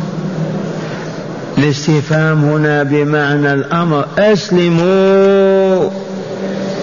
الاستفهام 1.58 2.44
هنا 2.44 2.82
بمعنى 2.82 3.52
الأمر 3.52 4.04
أسلموا 4.18 5.90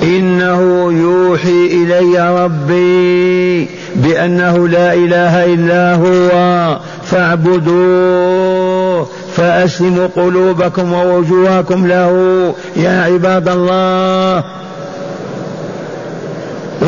إنه 0.03 0.91
يوحي 0.93 1.65
إلي 1.65 2.43
ربي 2.43 3.69
بأنه 3.95 4.67
لا 4.67 4.93
إله 4.93 5.53
إلا 5.53 5.95
هو 5.95 6.29
فاعبدوه 7.05 9.07
فأسلموا 9.35 10.07
قلوبكم 10.15 10.93
ووجوهكم 10.93 11.87
له. 11.87 12.13
يا 12.75 13.01
عباد 13.01 13.49
الله 13.49 14.43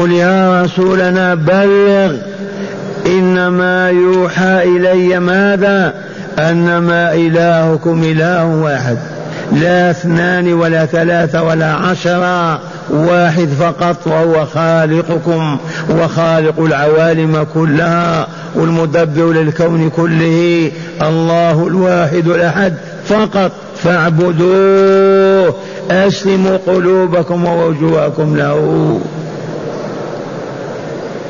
قل 0.01 0.11
يا 0.11 0.63
رسولنا 0.63 1.35
بلغ 1.35 2.15
إنما 3.05 3.89
يوحى 3.89 4.63
إلي 4.63 5.19
ماذا؟ 5.19 5.93
أنما 6.39 7.13
إلهكم 7.13 8.03
إله 8.03 8.45
واحد. 8.45 8.97
لا 9.51 9.91
اثنان 9.91 10.53
ولا 10.53 10.85
ثلاثة 10.85 11.43
ولا 11.43 11.73
عشرة 11.73 12.59
واحد 12.89 13.47
فقط 13.59 14.07
وهو 14.07 14.45
خالقكم 14.45 15.57
وخالق 15.89 16.59
العوالم 16.59 17.45
كلها 17.53 18.27
والمدبر 18.55 19.31
للكون 19.31 19.89
كله 19.89 20.71
الله 21.01 21.67
الواحد 21.67 22.27
الأحد 22.27 22.73
فقط. 23.05 23.51
فاعبدوه 23.83 25.55
أسلموا 25.91 26.57
قلوبكم 26.67 27.45
ووجوهكم 27.45 28.37
له. 28.37 28.99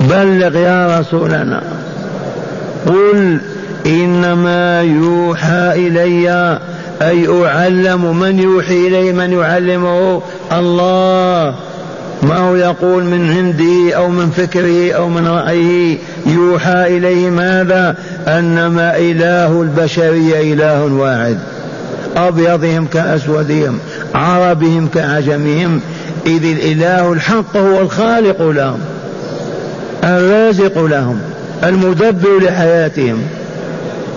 بلغ 0.09 0.57
يا 0.57 0.99
رسولنا. 0.99 1.61
قل 2.87 3.37
إنما 3.85 4.81
يوحى 4.81 5.87
إلي 5.87 6.59
أي 7.01 7.45
أعلم 7.45 8.19
من 8.19 8.39
يوحي 8.39 8.87
إلي 8.87 9.13
من 9.13 9.31
يعلمه 9.31 10.21
الله. 10.51 11.55
ما 12.23 12.37
هو 12.37 12.55
يقول 12.55 13.03
من 13.03 13.31
عنده 13.31 13.95
أو 13.97 14.09
من 14.09 14.29
فكره 14.29 14.91
أو 14.91 15.09
من 15.09 15.27
رأيه. 15.27 15.97
يوحى 16.25 16.97
إليه 16.97 17.29
ماذا؟ 17.29 17.95
أنما 18.27 18.97
إله 18.97 19.61
البشرية 19.61 20.53
إله 20.53 20.83
واحد. 20.83 21.37
أبيضهم 22.17 22.85
كأسودهم 22.85 23.79
عربهم 24.15 24.87
كعجمهم 24.87 25.81
إذ 26.25 26.43
الإله 26.43 27.13
الحق 27.13 27.57
هو 27.57 27.81
الخالق 27.81 28.41
لهم. 28.41 28.79
الرازق 30.03 30.85
لهم 30.85 31.19
المدبر 31.63 32.39
لحياتهم. 32.43 33.21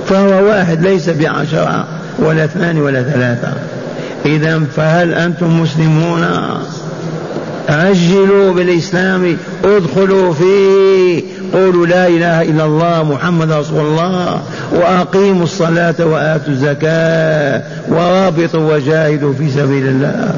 فهو 0.06 0.44
واحد 0.44 0.82
ليس 0.82 1.10
بعشرة 1.10 1.86
ولا 2.18 2.44
اثنان 2.44 2.78
ولا 2.78 3.02
ثلاثة. 3.02 3.52
إذا 4.26 4.60
فهل 4.76 5.14
أنتم 5.14 5.60
مسلمون؟ 5.60 6.24
عجلوا 7.68 8.52
بالإسلام 8.52 9.36
ادخلوا 9.64 10.32
فيه. 10.32 11.22
قولوا 11.52 11.86
لا 11.86 12.06
إله 12.06 12.42
إلا 12.42 12.64
الله 12.64 13.02
محمد 13.02 13.52
رسول 13.52 13.80
الله 13.80 14.42
وأقيموا 14.72 15.44
الصلاة 15.44 15.94
وآتوا 16.00 16.52
الزكاة 16.52 17.62
ورابطوا 17.88 18.74
وجاهدوا 18.74 19.32
في 19.32 19.50
سبيل 19.50 19.86
الله. 19.86 20.34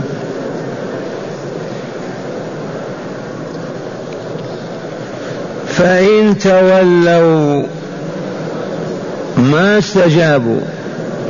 فإن 5.77 6.39
تولوا 6.39 7.63
ما 9.39 9.79
استجابوا. 9.79 10.61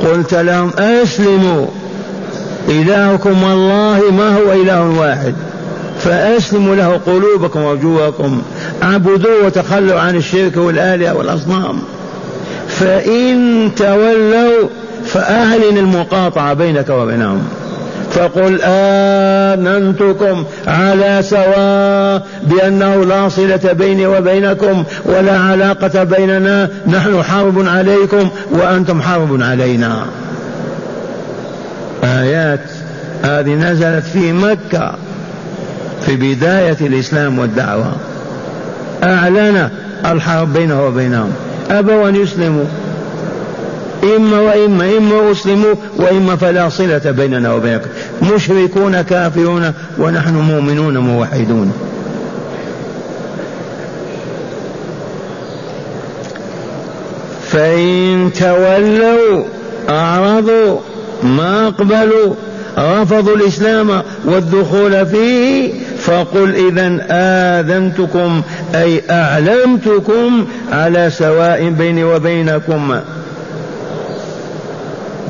قلت 0.05 0.33
لهم 0.33 0.71
أسلموا. 0.79 1.65
إلهكم 2.69 3.43
والله 3.43 4.11
ما 4.11 4.37
هو 4.37 4.51
إله 4.51 4.89
واحد. 4.99 5.35
فأسلموا 5.99 6.75
له 6.75 6.99
قلوبكم 7.05 7.61
ووجوهكم. 7.61 8.41
اعبدوه 8.83 9.45
وتخلوا 9.45 9.99
عن 9.99 10.15
الشرك 10.15 10.57
والآلهة 10.57 11.15
والأصنام. 11.15 11.79
فإن 12.67 13.71
تولوا 13.77 14.67
فأعلن 15.05 15.77
المقاطعة 15.77 16.53
بينك 16.53 16.89
وبينهم. 16.89 17.43
فقل 18.17 18.59
آمنتكم 18.63 20.45
على 20.67 21.19
سواء 21.21 22.27
بأنه 22.43 23.05
لا 23.05 23.29
صلة 23.29 23.73
بيني 23.73 24.07
وبينكم 24.07 24.83
ولا 25.05 25.39
علاقة 25.39 26.03
بيننا. 26.03 26.69
نحن 26.87 27.23
حرب 27.23 27.67
عليكم 27.67 28.29
وأنتم 28.51 29.01
حرب 29.01 29.41
علينا. 29.41 30.05
آيات 32.03 32.59
هذه 33.23 33.49
نزلت 33.49 34.03
في 34.03 34.33
مكة 34.33 34.95
في 36.05 36.15
بداية 36.15 36.77
الإسلام 36.81 37.39
والدعوة. 37.39 37.91
أعلن 39.03 39.69
الحرب 40.05 40.53
بينه 40.53 40.85
وبينهم. 40.85 41.31
أبوا 41.71 42.09
أن 42.09 42.15
يسلموا. 42.15 42.65
إما 44.03 44.39
وإما 44.39 44.97
إما 44.97 45.31
أسلموا 45.31 45.73
وإما 45.97 46.35
فلا 46.35 46.69
صلة 46.69 47.11
بيننا 47.11 47.53
وبينكم 47.53 47.89
مشركون 48.21 49.01
كافرون 49.01 49.73
ونحن 49.97 50.35
مؤمنون 50.35 50.97
موحدون. 50.97 51.73
فإن 57.47 58.31
تولوا 58.39 59.43
أعرضوا 59.89 60.79
ما 61.23 61.67
أقبلوا 61.67 62.33
رفضوا 62.77 63.35
الإسلام 63.35 64.01
والدخول 64.25 65.05
فيه 65.05 65.73
فقل 65.99 66.55
إذا 66.55 67.05
آذنتكم 67.11 68.41
أي 68.75 69.01
أعلمتكم 69.09 70.45
على 70.71 71.09
سواء 71.09 71.69
بيني 71.69 72.03
وبينكم. 72.03 72.99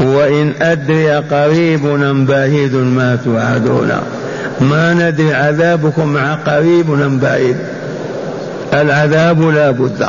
وإن 0.01 0.53
أدري 0.62 1.12
قريب 1.12 1.86
أم 1.86 2.25
بعيد 2.25 2.75
ما 2.75 3.17
توعدون. 3.25 3.91
ما 4.62 4.93
ندري 4.93 5.33
عذابكم 5.33 6.17
قريب 6.45 6.93
أم 6.93 7.19
بعيد. 7.19 7.57
العذاب 8.73 9.41
لا 9.41 9.71
بد. 9.71 10.07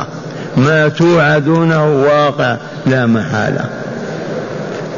ما 0.57 0.87
توعدونه 0.87 2.01
واقع 2.01 2.57
لا 2.85 3.05
محالة 3.05 3.65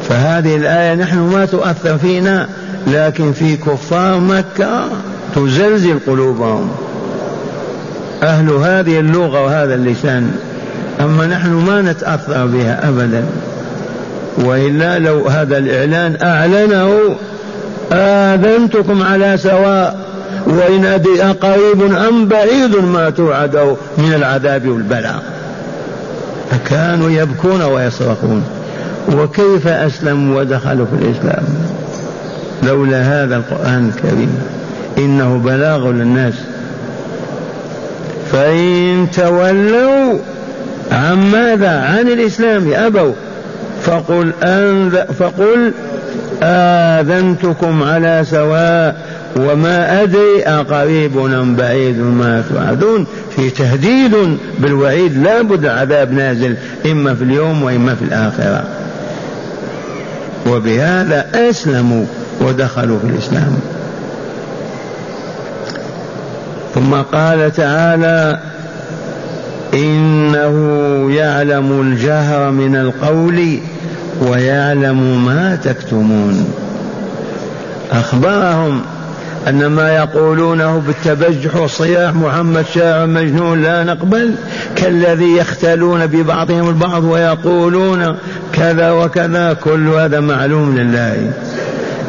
فهذه 0.09 0.55
الآية 0.55 0.95
نحن 0.95 1.17
ما 1.17 1.45
تؤثر 1.45 1.97
فينا 1.97 2.47
لكن 2.87 3.33
في 3.33 3.57
كفار 3.57 4.19
مكة 4.19 4.83
تزلزل 5.35 5.99
قلوبهم. 6.07 6.71
أهل 8.23 8.49
هذه 8.49 8.99
اللغة 8.99 9.43
وهذا 9.43 9.75
اللسان. 9.75 10.31
أما 11.01 11.27
نحن 11.27 11.49
ما 11.49 11.81
نتأثر 11.81 12.45
بها 12.45 12.89
أبدا. 12.89 13.25
وإلا 14.37 14.99
لو 14.99 15.27
هذا 15.27 15.57
الإعلان 15.57 16.17
أعلنه 16.23 17.15
آذنتكم 17.91 19.03
على 19.03 19.37
سواء 19.37 20.11
وإن 20.45 20.85
أدري 20.85 21.21
قريب 21.21 21.95
أم 22.09 22.27
بعيد 22.27 22.75
ما 22.75 23.09
توعده 23.09 23.75
من 23.97 24.13
العذاب 24.13 24.67
والبلاء. 24.67 25.23
فكانوا 26.51 27.09
يبكون 27.09 27.61
ويصرخون. 27.61 28.43
وكيف 29.17 29.67
أسلموا 29.67 30.39
ودخلوا 30.39 30.85
في 30.85 31.05
الإسلام؟ 31.05 31.43
لولا 32.63 33.01
هذا 33.01 33.35
القرآن 33.35 33.91
الكريم. 33.95 34.37
إنه 34.97 35.41
بلاغ 35.45 35.91
للناس. 35.91 36.33
فإن 38.31 39.07
تولوا 39.13 40.17
عن 40.91 41.31
ماذا؟ 41.31 41.69
عن 41.69 42.07
الإسلام 42.07 42.73
أبوا 42.73 43.13
فقل 43.83 44.31
أنذ 44.43 44.97
فقل 45.19 45.71
آذنتكم 46.43 47.83
على 47.83 48.25
سواء 48.25 48.95
وما 49.35 50.03
أدري 50.03 50.43
أقريب 50.45 51.17
أم 51.17 51.55
بعيد 51.55 51.99
ما 51.99 52.43
توعدون. 52.49 53.05
في 53.35 53.49
تهديد 53.49 54.37
بالوعيد 54.59 55.23
لا 55.23 55.41
بد 55.41 55.65
عذاب 55.65 56.11
نازل 56.11 56.55
إما 56.85 57.15
في 57.15 57.23
اليوم 57.23 57.63
وإما 57.63 57.95
في 57.95 58.01
الآخرة. 58.01 58.63
وبهذا 60.47 61.25
أسلموا 61.49 62.05
ودخلوا 62.41 62.99
في 62.99 63.05
الإسلام. 63.05 63.59
ثم 66.75 66.93
قال 66.93 67.51
تعالى 67.51 68.39
إنه 69.73 70.55
يعلم 71.11 71.81
الجهر 71.81 72.51
من 72.51 72.75
القول 72.75 73.59
ويعلم 74.21 75.25
ما 75.25 75.55
تكتمون. 75.55 76.53
أخبرهم 77.91 78.81
أن 79.47 79.65
ما 79.65 79.95
يقولونه 79.95 80.83
بالتبجح 80.87 81.55
والصياح 81.55 82.13
محمد 82.13 82.65
شاعر 82.73 83.07
مجنون 83.07 83.61
لا 83.61 83.83
نقبل 83.83 84.35
كالذي 84.75 85.37
يختلون 85.37 86.07
ببعضهم 86.07 86.69
البعض 86.69 87.03
ويقولون 87.03 88.15
كذا 88.53 88.91
وكذا 88.91 89.53
كل 89.53 89.87
هذا 89.87 90.19
معلوم 90.19 90.77
لله. 90.77 91.31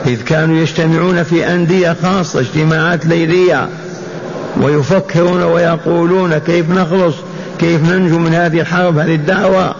إذ 0.07 0.23
كانوا 0.23 0.57
يجتمعون 0.57 1.23
في 1.23 1.55
أندية 1.55 1.97
خاصة 2.03 2.41
اجتماعات 2.41 3.07
ليلية 3.07 3.69
ويفكرون 4.63 5.43
ويقولون 5.43 6.39
كيف 6.39 6.71
نخلص؟ 6.71 7.15
كيف 7.59 7.91
ننجو 7.93 8.19
من 8.19 8.35
هذه 8.35 8.61
الحرب 8.61 8.99
هذه 8.99 9.15
الدعوة؟ 9.15 9.75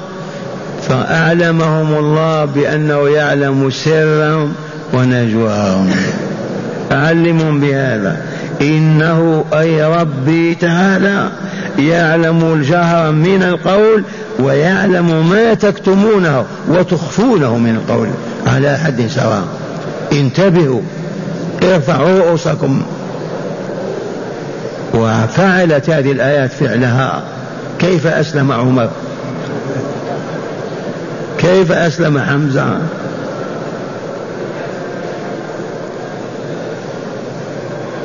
فأعلمهم 0.89 1.95
الله 1.95 2.45
بأنه 2.45 3.09
يعلم 3.09 3.71
سرهم 3.71 4.53
ونجواهم. 4.95 5.91
علمهم 6.91 7.61
بهذا. 7.61 8.23
إنه 8.61 9.45
أي 9.53 9.85
ربي 9.85 10.55
تعالى 10.55 11.29
يعلم 11.79 12.55
الجهر 12.55 13.13
من 13.13 13.43
القول 13.43 14.05
ويعلم 14.41 15.31
ما 15.31 15.55
تكتمونه 15.55 16.45
وتخفونه 16.69 17.59
من 17.59 17.75
القول. 17.77 18.09
على 18.47 18.79
حد 18.79 19.07
سواء. 19.07 19.45
انتبهوا. 20.13 20.81
ارفعوا 21.63 22.19
رؤوسكم. 22.19 22.83
وفعلت 24.95 25.91
هذه 25.91 26.13
الآيات 26.13 26.53
فعلها. 26.53 27.23
كيف 27.83 28.07
أسلم 28.07 28.53
عمر؟ 28.53 28.91
كيف 31.39 31.73
أسلم 31.73 32.19
حمزة؟ 32.19 32.79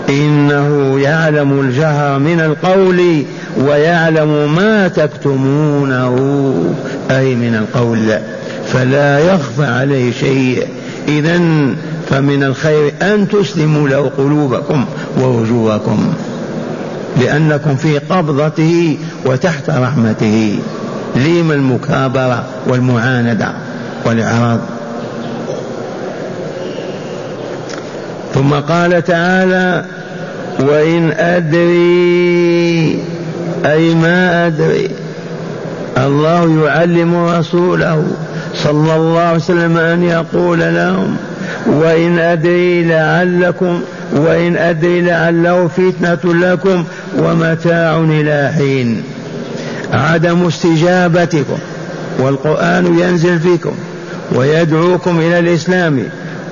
إنه 0.09 0.99
يعلم 0.99 1.59
الجهر 1.59 2.19
من 2.19 2.39
القول 2.39 3.23
ويعلم 3.59 4.55
ما 4.55 4.87
تكتمونه 4.87 6.15
أي 7.11 7.35
من 7.35 7.55
القول 7.55 8.19
فلا 8.73 9.19
يخفى 9.19 9.65
عليه 9.65 10.11
شيء. 10.11 10.67
إذا 11.07 11.37
فمن 12.09 12.43
الخير 12.43 12.93
أن 13.01 13.27
تسلموا 13.29 13.89
له 13.89 14.11
قلوبكم 14.17 14.85
ووجوهكم. 15.21 16.13
لأنكم 17.19 17.75
في 17.75 17.97
قبضته 17.97 18.97
وتحت 19.25 19.69
رحمته. 19.69 20.59
ليم 21.15 21.51
المكابرة 21.51 22.43
والمعاندة 22.67 23.51
والإعراض. 24.05 24.59
ثم 28.33 28.53
قال 28.53 29.03
تعالى 29.03 29.85
وإن 30.59 31.11
أدري 31.11 33.03
أي 33.65 33.95
ما 33.95 34.47
أدري 34.47 34.89
الله 35.97 36.65
يعلم 36.65 37.25
رسوله 37.25 38.03
صلى 38.55 38.95
الله 38.95 39.19
عليه 39.19 39.35
وسلم 39.35 39.77
أن 39.77 40.03
يقول 40.03 40.59
لهم 40.59 41.17
وإن 41.67 42.19
أدري 42.19 42.83
لعلكم 42.83 43.81
وإن 44.15 44.57
أدري 44.57 45.01
لعله 45.01 45.67
فتنة 45.67 46.33
لكم 46.33 46.83
ومتاع 47.17 47.97
إلى 47.97 48.51
حين. 48.57 49.03
عدم 49.93 50.47
استجابتكم 50.47 51.57
والقرآن 52.19 52.99
ينزل 52.99 53.39
فيكم 53.39 53.73
ويدعوكم 54.35 55.19
إلى 55.19 55.39
الإسلام 55.39 56.03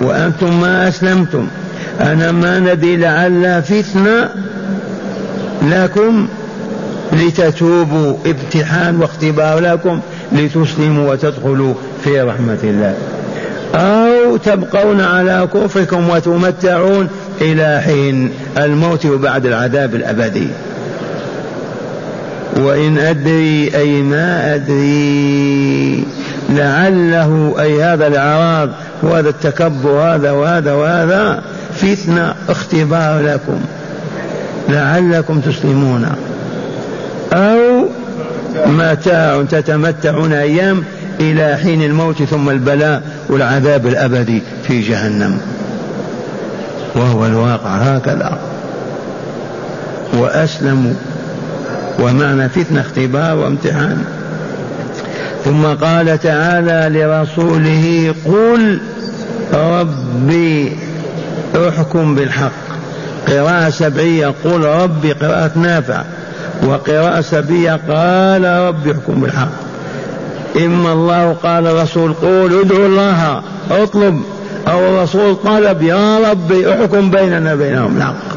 وأنتم 0.01 0.61
ما 0.61 0.87
أسلمتم. 0.87 1.47
أنا 2.01 2.31
ما 2.31 2.59
ندري 2.59 2.97
لعل 2.97 3.63
فتنة 3.63 4.29
لكم 5.63 6.27
لتتوبوا. 7.13 8.17
ابتحان 8.25 9.01
واختبار 9.01 9.59
لكم 9.59 9.99
لتسلموا 10.31 11.11
وتدخلوا 11.11 11.73
في 12.03 12.21
رحمة 12.21 12.59
الله. 12.63 12.95
أو 13.75 14.37
تبقون 14.37 15.01
على 15.01 15.47
كفركم 15.53 16.09
وتمتعون 16.09 17.07
إلى 17.41 17.81
حين 17.85 18.31
الموت 18.57 19.05
وبعد 19.05 19.45
العذاب 19.45 19.95
الأبدي. 19.95 20.47
وإن 22.57 22.97
أدري 22.97 23.71
أي 23.75 24.01
ما 24.01 24.55
أدري 24.55 26.03
لعله 26.49 27.55
أي 27.59 27.83
هذا 27.83 28.07
الإعراض 28.07 28.69
وهذا 29.03 29.29
التكبر 29.29 29.89
هذا 29.89 30.31
وهذا 30.31 30.73
وهذا 30.73 31.43
فتنة 31.73 32.33
اختبار 32.49 33.21
لكم. 33.21 33.59
لعلكم 34.69 35.39
تسلمون. 35.39 36.05
أو 37.33 37.89
متاع 38.67 39.43
تتمتعون 39.51 40.33
أيام 40.33 40.83
إلى 41.19 41.57
حين 41.63 41.83
الموت 41.83 42.23
ثم 42.23 42.49
البلاء 42.49 43.01
والعذاب 43.29 43.87
الأبدي 43.87 44.41
في 44.67 44.81
جهنم. 44.81 45.54
وهو 46.95 47.25
الواقع 47.25 47.69
هكذا. 47.69 48.37
وأسلموا 50.13 50.93
ومعنى 51.99 52.49
فتنة 52.49 52.81
اختبار 52.81 53.37
وامتحان. 53.37 54.03
ثم 55.45 55.65
قال 55.65 56.19
تعالى 56.19 56.99
لرسوله 56.99 58.15
قل 58.25 58.79
ربي 59.53 60.77
احكم 61.69 62.15
بالحق. 62.15 62.51
قراءة 63.27 63.69
سبعية 63.69 64.33
قل 64.43 64.61
ربي 64.61 65.11
قراءة 65.11 65.51
نافع. 65.55 66.03
وقراءة 66.63 67.21
سبعية 67.21 67.79
قال 67.89 68.45
ربي 68.67 68.91
احكم 68.91 69.21
بالحق. 69.21 69.51
إما 70.57 70.93
الله 70.93 71.33
قال 71.33 71.67
الرسول 71.67 72.13
قول 72.13 72.59
ادعوا 72.59 72.85
الله 72.87 73.41
اطلب. 73.71 74.21
أو 74.67 74.79
الرسول 74.79 75.35
طلب 75.35 75.81
يا 75.81 76.31
ربي 76.31 76.73
احكم 76.73 77.09
بيننا 77.09 77.55
بينهم 77.55 77.97
الحق. 77.97 78.35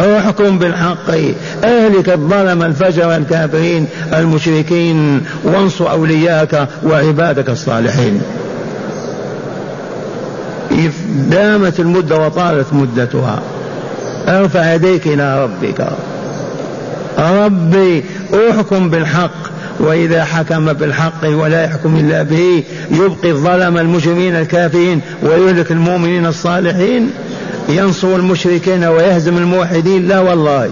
احكم 0.00 0.58
بالحق. 0.58 1.10
اهلك 1.64 2.08
الظلم 2.08 2.62
الفجر 2.62 3.16
الكافرين 3.16 3.86
المشركين. 4.14 5.24
وانصر 5.44 5.90
أولياءك 5.90 6.68
وعبادك 6.84 7.50
الصالحين. 7.50 8.22
دامت 11.30 11.80
المدة 11.80 12.18
وطالت 12.18 12.72
مدتها. 12.72 13.40
ارفع 14.28 14.74
يديك 14.74 15.06
إلى 15.06 15.44
ربك. 15.44 15.88
ربي 17.18 18.04
احكم 18.50 18.90
بالحق. 18.90 19.57
وإذا 19.80 20.24
حكم 20.24 20.72
بالحق 20.72 21.28
ولا 21.28 21.64
يحكم 21.64 21.96
إلا 21.96 22.22
به 22.22 22.64
يبقي 22.90 23.30
الظلم 23.30 23.78
المجرمين 23.78 24.36
الكافرين 24.36 25.00
ويهلك 25.22 25.72
المؤمنين 25.72 26.26
الصالحين 26.26 27.10
ينصر 27.68 28.16
المشركين 28.16 28.84
ويهزم 28.84 29.36
الموحدين. 29.36 30.08
لا 30.08 30.20
والله. 30.20 30.70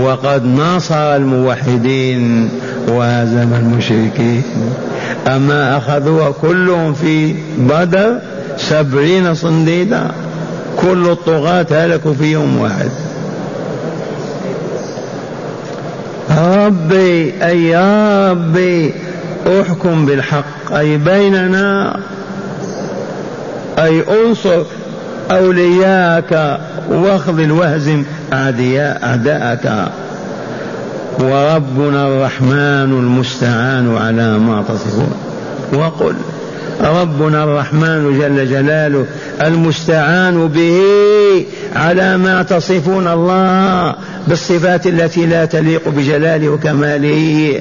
وقد 0.00 0.44
ناصر 0.44 1.16
الموحدين 1.16 2.48
وهزم 2.88 3.54
المشركين. 3.54 4.42
أما 5.26 5.76
أخذوها 5.76 6.30
كلهم 6.30 6.94
في 6.94 7.34
بدر 7.58 8.18
سبعين 8.56 9.34
صنديدا 9.34 10.10
كل 10.80 11.06
الطغاة 11.10 11.66
هلكوا 11.70 12.14
في 12.14 12.32
يوم 12.32 12.60
واحد. 12.60 12.90
ربي 16.38 17.34
أي 17.44 17.76
ربي 18.30 18.94
أحكم 19.60 20.06
بالحق 20.06 20.72
أي 20.72 20.96
بيننا 20.96 21.96
أي 23.78 24.04
أنصر 24.26 24.62
أولياءك 25.30 26.60
واخذل 26.90 27.52
واهزم 27.52 28.02
أعداء 28.32 29.00
أعداءك. 29.04 29.88
وربنا 31.20 32.06
الرحمن 32.08 32.92
المستعان 32.98 33.96
على 33.96 34.38
ما 34.38 34.64
تصفون. 34.68 35.14
وقل 35.72 36.14
ربنا 36.80 37.44
الرحمن 37.44 38.18
جل 38.20 38.50
جلاله 38.50 39.06
المستعان 39.40 40.48
به 40.48 40.80
على 41.76 42.16
ما 42.16 42.42
تصفون 42.42 43.08
الله 43.08 43.94
بالصفات 44.28 44.86
التي 44.86 45.26
لا 45.26 45.44
تليق 45.44 45.88
بجلاله 45.88 46.48
وكماله 46.48 47.60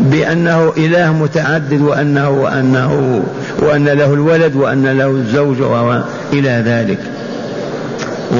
بأنه 0.00 0.72
إله 0.76 1.12
متعدد 1.12 1.80
وأنه 1.80 2.30
وأنه 2.30 3.22
وأن 3.58 3.84
له 3.84 4.14
الولد 4.14 4.56
وأن 4.56 4.86
له 4.86 5.06
الزوج 5.06 5.56
إلى 6.32 6.62
ذلك. 6.66 6.98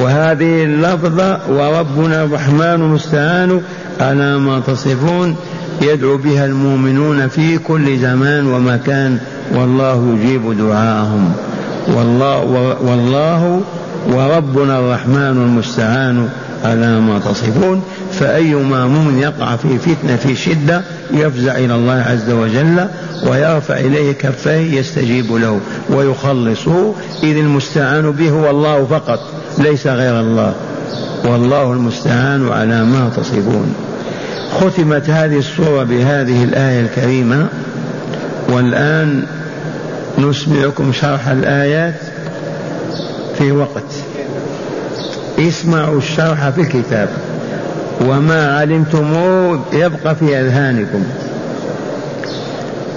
وهذه 0.03 0.63
اللفظة 0.63 1.39
وربنا 1.49 2.23
الرحمن 2.23 2.61
المستعان 2.61 3.61
على 3.99 4.37
ما 4.37 4.59
تصفون 4.67 5.35
يدعو 5.81 6.17
بها 6.17 6.45
المؤمنون 6.45 7.27
في 7.27 7.57
كل 7.57 7.97
زمان 7.97 8.47
ومكان 8.47 9.17
والله 9.55 10.17
يجيب 10.19 10.57
دعاءهم 10.57 11.33
والله 11.87 12.39
والله 12.81 13.61
وربنا 14.07 14.79
الرحمن 14.79 15.43
المستعان 15.45 16.29
على 16.63 16.99
ما 16.99 17.19
تصفون 17.19 17.83
فأي 18.11 18.55
مؤمن 18.55 19.19
يقع 19.19 19.55
في 19.55 19.77
فتنة 19.79 20.15
في 20.15 20.35
شدة 20.35 20.81
يفزع 21.13 21.57
إلى 21.57 21.75
الله 21.75 21.93
عز 21.93 22.31
وجل 22.31 22.87
ويرفع 23.27 23.77
إليه 23.77 24.11
كفيه 24.11 24.79
يستجيب 24.79 25.33
له 25.33 25.59
ويخلصه 25.89 26.93
إذ 27.23 27.37
المستعان 27.37 28.11
به 28.11 28.29
هو 28.29 28.49
الله 28.49 28.85
فقط 28.85 29.19
ليس 29.57 29.87
غير 29.87 30.19
الله. 30.19 30.53
والله 31.25 31.73
المستعان 31.73 32.49
على 32.51 32.83
ما 32.83 33.09
تصفون. 33.17 33.75
ختمت 34.59 35.09
هذه 35.09 35.37
الصورة 35.37 35.83
بهذه 35.83 36.43
الآية 36.43 36.81
الكريمة 36.81 37.47
والآن 38.49 39.23
نسمعكم 40.17 40.93
شرح 40.93 41.27
الآيات 41.27 41.95
في 43.37 43.51
وقت. 43.51 43.93
اسمعوا 45.39 45.97
الشرح 45.97 46.49
في 46.49 46.61
الكتاب. 46.61 47.09
وما 48.01 48.57
علمتموه 48.57 49.59
يبقى 49.73 50.15
في 50.15 50.39
أذهانكم. 50.39 51.03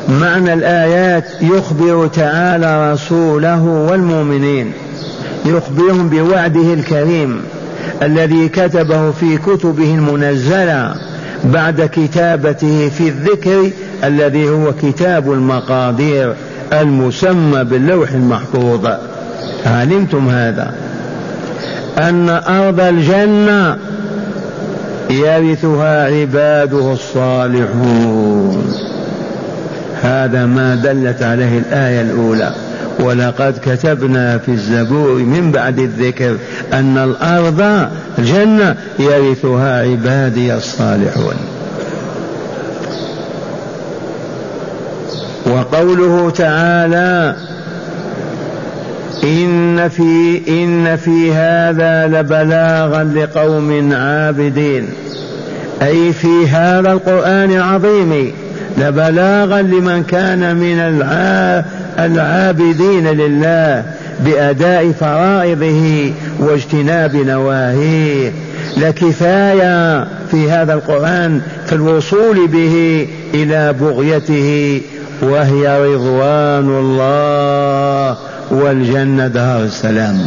معنى 0.09 0.55
الآيات 0.55 1.25
يخبر 1.41 2.07
تعالى 2.07 2.93
رسوله 2.93 3.63
والمؤمنين. 3.63 4.73
يخبرهم 5.47 6.09
بوعده 6.09 6.75
الكريم 6.75 7.41
الذي 8.03 8.49
كتبه 8.49 9.11
في 9.11 9.39
كتبه 9.39 9.95
المنزلة 9.95 10.95
بعد 11.45 11.91
كتابته 11.93 12.89
في 12.89 13.09
الذكر 13.09 13.71
الذي 14.05 14.49
هو 14.49 14.73
كتاب 14.83 15.33
المقادير 15.33 16.35
المسمى 16.73 17.65
باللوح 17.65 18.11
المحفوظ. 18.11 18.89
علمتم 19.67 20.29
هذا 20.29 20.73
أن 21.99 22.29
أرض 22.29 22.81
الجنة 22.81 23.77
يرثها 25.11 26.05
عباده 26.05 26.93
الصالحون. 26.93 28.75
هذا 30.03 30.47
ما 30.47 30.75
دلت 30.75 31.23
عليه 31.23 31.59
الآية 31.59 32.01
الأولى. 32.01 32.53
ولقد 33.01 33.59
كتبنا 33.65 34.39
في 34.39 34.51
الزبور 34.51 35.15
من 35.15 35.53
بعد 35.53 35.79
الذكر 35.79 36.37
أن 36.73 36.99
الأرض 36.99 37.89
جنة 38.19 38.77
يرثها 38.99 39.83
عبادي 39.83 40.55
الصالحون. 40.55 41.37
وقوله 45.47 46.31
تعالى 46.31 47.35
إن 49.25 49.89
في 49.89 50.41
إن 50.49 50.97
في 50.97 51.33
هذا 51.33 52.07
لبلاغا 52.07 53.05
لقوم 53.05 53.93
عابدين. 53.93 54.89
أي 55.83 56.13
في 56.13 56.49
هذا 56.49 56.93
القرآن 56.93 57.53
العظيم 57.53 58.33
لبلاغا 58.79 59.63
لمن 59.63 60.03
كان 60.03 60.57
من 60.57 60.79
العابدين 61.99 63.07
لله 63.07 63.85
بأداء 64.25 64.93
فرائضه 64.93 66.13
واجتناب 66.39 67.17
نواهيه. 67.17 68.33
لكفاية 68.77 70.05
في 70.05 70.51
هذا 70.51 70.75
القرآن 70.75 71.41
في 71.67 71.75
الوصول 71.75 72.47
به 72.47 73.07
إلى 73.35 73.75
بغيته 73.81 74.81
وهي 75.23 75.95
رضوان 75.95 76.69
الله. 76.79 78.17
والجنة 78.51 79.27
دار 79.27 79.63
السلام. 79.63 80.19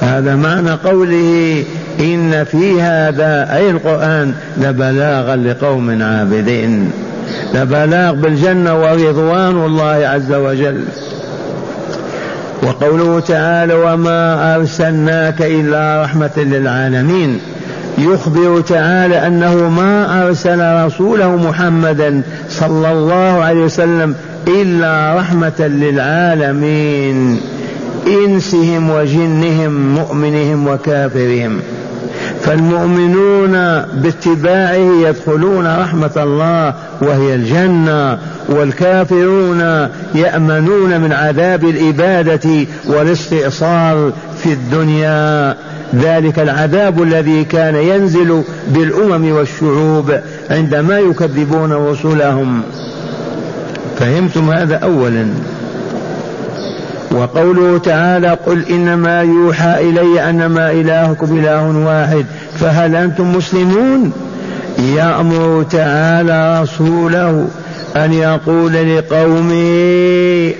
هذا 0.00 0.36
معنى 0.36 0.70
قوله 0.70 1.64
إن 2.00 2.44
في 2.44 2.82
هذا 2.82 3.54
أي 3.56 3.70
القرآن؟ 3.70 4.34
لبلاغا 4.60 5.36
لقوم 5.36 6.02
عابدين. 6.02 6.90
لبلاغ 7.54 8.12
بالجنة 8.12 8.82
ورضوان 8.82 9.64
الله 9.66 10.06
عز 10.06 10.32
وجل. 10.32 10.84
وقوله 12.62 13.20
تعالى 13.20 13.74
وما 13.74 14.54
أرسلناك 14.56 15.42
إلا 15.42 16.02
رحمة 16.04 16.30
للعالمين. 16.36 17.40
يخبر 17.98 18.60
تعالى 18.60 19.26
أنه 19.26 19.68
ما 19.68 20.22
أرسل 20.26 20.86
رسوله 20.86 21.36
محمدا 21.36 22.22
صلى 22.50 22.92
الله 22.92 23.42
عليه 23.42 23.60
وسلم 23.60 24.14
إلا 24.48 25.14
رحمة 25.18 25.60
للعالمين 25.60 27.40
إنسهم 28.06 28.90
وجنهم 28.90 29.94
مؤمنهم 29.94 30.68
وكافرهم. 30.68 31.60
فالمؤمنون 32.40 33.52
باتباعه 34.02 35.08
يدخلون 35.08 35.66
رحمة 35.66 36.10
الله 36.16 36.74
وهي 37.02 37.34
الجنة 37.34 38.18
والكافرون 38.48 39.88
يأمنون 40.14 41.00
من 41.00 41.12
عذاب 41.12 41.64
الإبادة 41.64 42.66
والاستئصال 42.86 44.12
في 44.42 44.52
الدنيا. 44.52 45.56
ذلك 45.94 46.38
العذاب 46.38 47.02
الذي 47.02 47.44
كان 47.44 47.74
ينزل 47.74 48.42
بالأمم 48.68 49.32
والشعوب 49.32 50.12
عندما 50.50 50.98
يكذبون 50.98 51.72
رسلهم 51.72 52.62
فهمتم 53.98 54.50
هذا 54.50 54.76
أولا. 54.76 55.26
وقوله 57.12 57.78
تعالى 57.78 58.38
قل 58.46 58.64
إنما 58.70 59.22
يوحى 59.22 59.88
إلي 59.88 60.30
أنما 60.30 60.70
إلهكم 60.70 61.38
إله 61.38 61.86
واحد 61.86 62.26
فهل 62.60 62.96
أنتم 62.96 63.36
مسلمون؟ 63.36 64.12
يأمر 64.78 65.62
تعالى 65.70 66.62
رسوله 66.62 67.48
أن 67.96 68.12
يقول 68.12 68.72
لقومه 68.72 69.62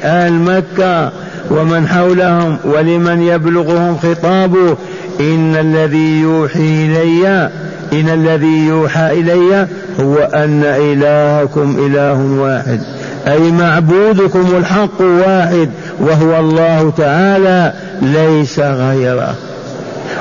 أهل 0.03 0.33
مكة 0.33 1.13
ومن 1.51 1.89
حولهم 1.89 2.57
ولمن 2.65 3.23
يبلغهم 3.23 3.97
خطابه 3.99 4.77
إن 5.21 5.57
الذي 5.57 6.21
يوحي 6.21 6.87
إلي 6.87 7.51
إن 7.93 8.09
الذي 8.09 8.67
يوحى 8.67 9.21
إلي 9.21 9.67
هو 10.01 10.17
أن 10.17 10.63
إلهكم 10.65 11.77
إله 11.79 12.41
واحد. 12.41 12.98
أي 13.27 13.53
معبودكم 13.53 14.47
الحق 14.57 15.01
واحد 15.01 15.71
وهو 16.01 16.41
الله 16.41 16.93
تعالى 16.97 17.73
ليس 18.03 18.61
غيره. 18.61 19.35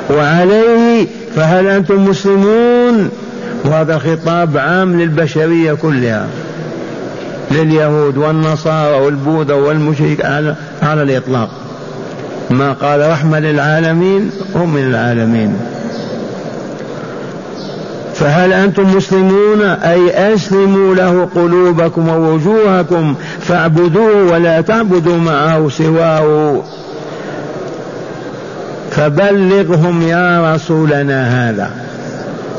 وعليه 0.09 1.07
فهل 1.35 1.67
أنتم 1.67 2.05
مسلمون؟ 2.05 3.09
وهذا 3.65 3.97
خطاب 3.97 4.57
عام 4.57 5.01
للبشرية 5.01 5.73
كلها 5.73 6.27
لليهود 7.51 8.17
والنصارى 8.17 9.05
والبوذا 9.05 9.53
والمشرك 9.53 10.25
على, 10.25 10.55
على 10.83 11.03
الإطلاق. 11.03 11.49
ما 12.49 12.73
قال 12.73 13.11
رحمة 13.11 13.39
للعالمين 13.39 14.31
هم 14.55 14.73
من 14.73 14.83
العالمين. 14.83 15.57
فهل 18.19 18.53
أنتم 18.53 18.95
مسلمون؟ 18.97 19.61
أي 19.61 20.33
أسلموا 20.33 20.95
له 20.95 21.29
قلوبكم 21.35 22.09
ووجوهكم 22.09 23.15
فاعبدوه 23.39 24.31
ولا 24.33 24.61
تعبدوا 24.61 25.17
معه 25.17 25.69
سواه. 25.69 26.63
فبلغهم 28.91 30.01
يا 30.01 30.55
رسولنا 30.55 31.49
هذا. 31.49 31.71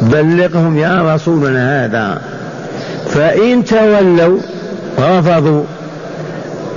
بلغهم 0.00 0.78
يا 0.78 1.14
رسولنا 1.14 1.84
هذا. 1.84 2.20
فإن 3.08 3.64
تولوا 3.64 4.38
رفضوا. 4.98 5.64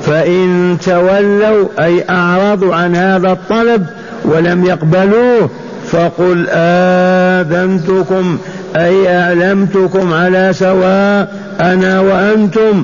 فإن 0.02 0.78
تولوا 0.86 1.68
أي 1.80 2.06
أعرضوا 2.10 2.76
عن 2.76 2.96
هذا 2.96 3.32
الطلب 3.32 3.86
ولم 4.26 4.66
يقبلوه 4.66 5.50
فقل 5.92 6.48
آذنتكم 6.50 8.38
أي 8.76 9.18
أعلمتكم 9.18 10.14
على 10.14 10.54
سواء 10.54 11.34
أنا 11.62 12.00
وأنتم 12.00 12.84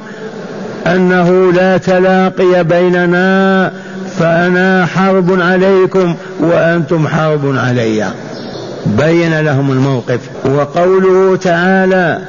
أنه 0.88 1.52
لا 1.52 1.78
تلاقي 1.78 2.64
بيننا 2.64 3.72
فأنا 4.20 4.86
حرب 4.86 5.42
عليكم 5.42 6.16
وأنتم 6.40 7.08
حرب 7.08 7.56
علي. 7.58 8.08
بين 8.86 9.40
لهم 9.40 9.72
الموقف. 9.72 10.20
وقوله 10.46 11.36
تعالى 11.36 12.20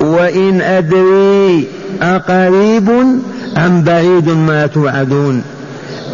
وإن 0.00 0.60
أدري 0.60 1.68
أقريب 2.02 2.90
أم 3.56 3.82
بعيد 3.82 4.28
ما 4.28 4.66
توعدون. 4.66 5.42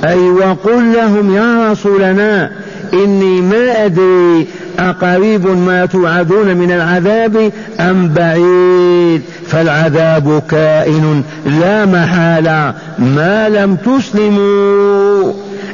أي 0.04 0.18
وقل 0.18 0.92
لهم 0.92 1.36
يا 1.36 1.72
رسولنا 1.72 2.50
إني 2.92 3.40
ما 3.40 3.84
أدري 3.84 4.46
أقريب 4.78 5.46
ما 5.46 5.86
توعدون 5.86 6.56
من 6.56 6.72
العذاب 6.72 7.52
أم 7.80 8.08
بعيد. 8.08 9.22
فالعذاب 9.46 10.42
كائن 10.50 11.22
لا 11.60 11.86
محالة 11.86 12.74
ما 12.98 13.48
لم 13.48 13.76
تسلموا 13.76 15.32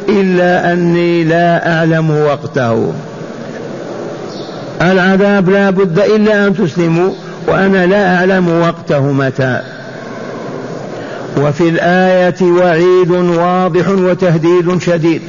إلا 0.08 0.72
أني 0.72 1.24
لا 1.24 1.78
أعلم 1.78 2.10
وقته. 2.10 2.92
العذاب 4.82 5.50
لا 5.50 5.70
بد 5.70 5.98
إلا 5.98 6.46
أن 6.46 6.56
تسلموا 6.56 7.10
وأنا 7.46 7.86
لا 7.86 8.16
أعلم 8.16 8.60
وقته 8.60 9.12
متى. 9.12 9.60
وفي 11.40 11.68
الآية 11.68 12.42
وعيد 12.42 13.10
واضح 13.10 13.88
وتهديد 13.88 14.82
شديد. 14.82 15.22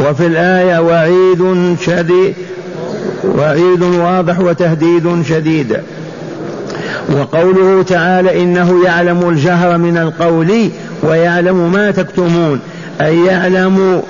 وفي 0.00 0.26
الآية 0.26 0.78
وعيد 0.80 1.76
شديد 1.80 2.34
وعيد 3.24 3.82
واضح 3.82 4.40
وتهديد 4.40 5.22
شديد. 5.28 5.76
وقوله 7.12 7.82
تعالى 7.82 8.42
إنه 8.42 8.84
يعلم 8.84 9.28
الجهر 9.28 9.78
من 9.78 9.96
القول 9.98 10.70
ويعلم 11.02 11.72
ما 11.72 11.90
تكتمون 11.90 12.60
أي 13.00 13.24
يعلم 13.24 14.02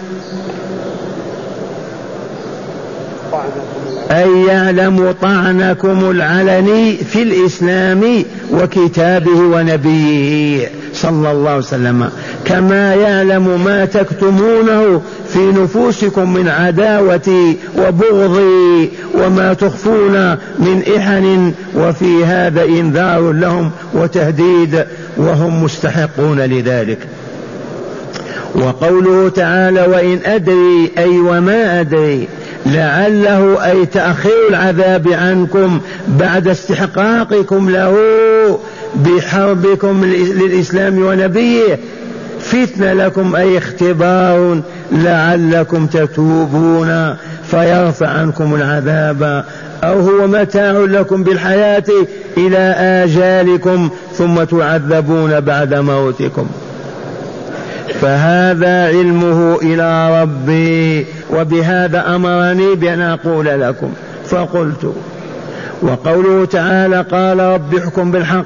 أي 4.11 4.45
يعلم 4.47 5.14
طعنكم 5.22 6.11
العلني 6.11 6.97
في 6.97 7.22
الإسلام 7.22 8.24
وكتابه 8.53 9.38
ونبيه 9.38 10.68
صلى 10.95 11.30
الله 11.32 11.51
عليه 11.51 11.59
وسلم. 11.59 12.11
كما 12.45 12.95
يعلم 12.95 13.64
ما 13.64 13.84
تكتمونه 13.84 15.03
في 15.33 15.39
نفوسكم 15.39 16.33
من 16.33 16.49
عداوة 16.49 17.55
وبغض 17.78 18.41
وما 19.14 19.55
تخفون 19.55 20.31
من 20.59 20.83
إحن 20.97 21.53
وفي 21.74 22.24
هذا 22.24 22.64
إنذار 22.64 23.33
لهم 23.33 23.70
وتهديد 23.95 24.85
وهم 25.16 25.64
مستحقون 25.64 26.41
لذلك. 26.41 26.99
وقوله 28.55 29.28
تعالى 29.28 29.87
وإن 29.87 30.18
أدري 30.24 30.91
أي 30.99 31.18
وما 31.18 31.81
أدري 31.81 32.28
لعله 32.66 33.64
أي 33.70 33.87
تأخير 33.87 34.49
العذاب 34.49 35.09
عنكم 35.09 35.81
بعد 36.09 36.49
استحقاقكم 36.49 37.70
له 37.70 37.97
بحربكم 38.97 40.05
للإسلام 40.05 41.03
ونبيه 41.07 41.78
فتنة 42.51 42.92
لكم 42.92 43.36
أي 43.36 43.59
اختبار 43.59 44.61
لعلكم 44.92 45.86
تتوبون 45.86 47.16
فيرفع 47.51 48.09
عنكم 48.09 48.55
العذاب 48.55 49.44
أو 49.84 50.01
هو 50.01 50.26
متاع 50.26 50.72
لكم 50.72 51.24
بالحياة 51.24 51.84
إلى 52.36 52.59
آجالكم 53.05 53.90
ثم 54.14 54.44
تعذبون 54.44 55.40
بعد 55.40 55.74
موتكم. 55.74 56.46
فهذا 58.01 58.86
علمه 58.86 59.59
إلى 59.62 60.22
ربي 60.22 61.07
وبهذا 61.30 62.14
أمرني 62.16 62.74
بأن 62.74 63.01
أقول 63.01 63.46
لكم. 63.61 63.92
فقلت 64.26 64.94
وقوله 65.82 66.44
تعالى 66.44 67.01
قال 67.01 67.40
رب 67.40 67.74
احكم 67.74 68.11
بالحق 68.11 68.44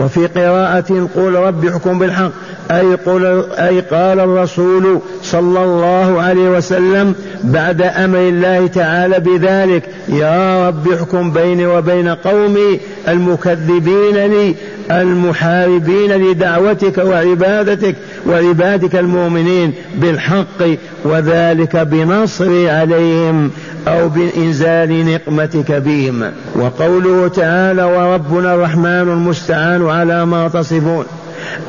وفي 0.00 0.26
قراءة 0.26 1.08
قول 1.14 1.34
رب 1.34 1.64
احكم 1.64 1.98
بالحق 1.98 2.30
أي, 2.70 2.94
قل 2.94 3.44
أي 3.52 3.80
قال 3.80 4.20
الرسول 4.20 5.00
صلى 5.22 5.64
الله 5.64 6.22
عليه 6.22 6.48
وسلم 6.50 7.14
بعد 7.44 7.82
أمر 7.82 8.18
الله 8.18 8.66
تعالى 8.66 9.20
بذلك 9.20 9.82
يا 10.08 10.68
رب 10.68 10.92
احكم 10.92 11.32
بيني 11.32 11.66
وبين 11.66 12.08
قومي 12.08 12.80
المكذبين 13.08 14.26
لي 14.26 14.54
المحاربين 14.90 16.12
لدعوتك 16.12 16.98
وعبادتك 16.98 17.96
وعبادك 18.30 18.96
المؤمنين 18.96 19.72
بالحق 19.94 20.62
وذلك 21.04 21.76
بنصري 21.76 22.70
عليهم 22.70 23.50
أو 23.88 24.08
بإنزال 24.08 25.06
نقمتك 25.06 25.72
بهم. 25.72 26.30
وقوله 26.56 27.28
تعالى 27.28 27.84
وربنا 27.84 28.54
الرحمن 28.54 28.86
المستعان 28.86 29.88
على 29.88 30.26
ما 30.26 30.48
تصفون 30.48 31.04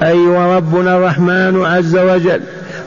أي 0.03 0.17
وربنا 0.19 0.97
الرحمن 0.97 1.65
عز 1.65 1.97
وجل 1.97 2.41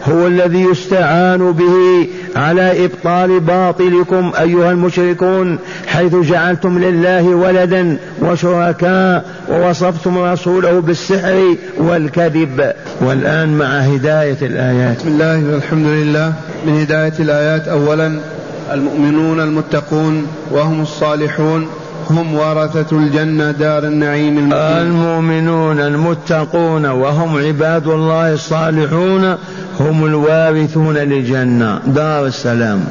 هو 0.05 0.26
الذي 0.26 0.61
يستعان 0.61 1.52
به 1.52 2.09
على 2.36 2.84
إبطال 2.84 3.40
باطلكم 3.40 4.32
أيها 4.40 4.70
المشركون 4.70 5.59
حيث 5.86 6.14
جعلتم 6.14 6.78
لله 6.78 7.28
ولدا 7.28 7.96
وشركاء 8.22 9.24
ووصفتم 9.50 10.18
رسوله 10.18 10.80
بالسحر 10.80 11.57
والكذب. 11.78 12.72
والآن 13.00 13.59
مع 13.59 13.66
هداية 13.66 14.38
الآيات. 14.42 14.96
بسم 14.96 15.09
الله 15.09 15.52
والحمد 15.52 15.86
لله. 15.86 16.32
من 16.66 16.80
هداية 16.80 17.14
الآيات 17.18 17.68
أولا 17.68 18.20
المؤمنون 18.72 19.40
المتقون 19.40 20.26
وهم 20.50 20.82
الصالحون. 20.82 21.68
هم 22.11 22.34
ورثة 22.34 22.96
الجنة 22.96 23.50
دار 23.50 23.84
النعيم 23.84 24.38
المقيم. 24.38 24.86
المؤمنون 24.86 25.80
المتقون 25.80 26.86
وهم 26.86 27.38
عباد 27.38 27.86
الله 27.86 28.32
الصالحون 28.32 29.36
هم 29.80 30.05
الوارثون 30.05 30.96
للجنة. 30.96 31.78
دار 31.86 32.26
السلام. 32.26 32.84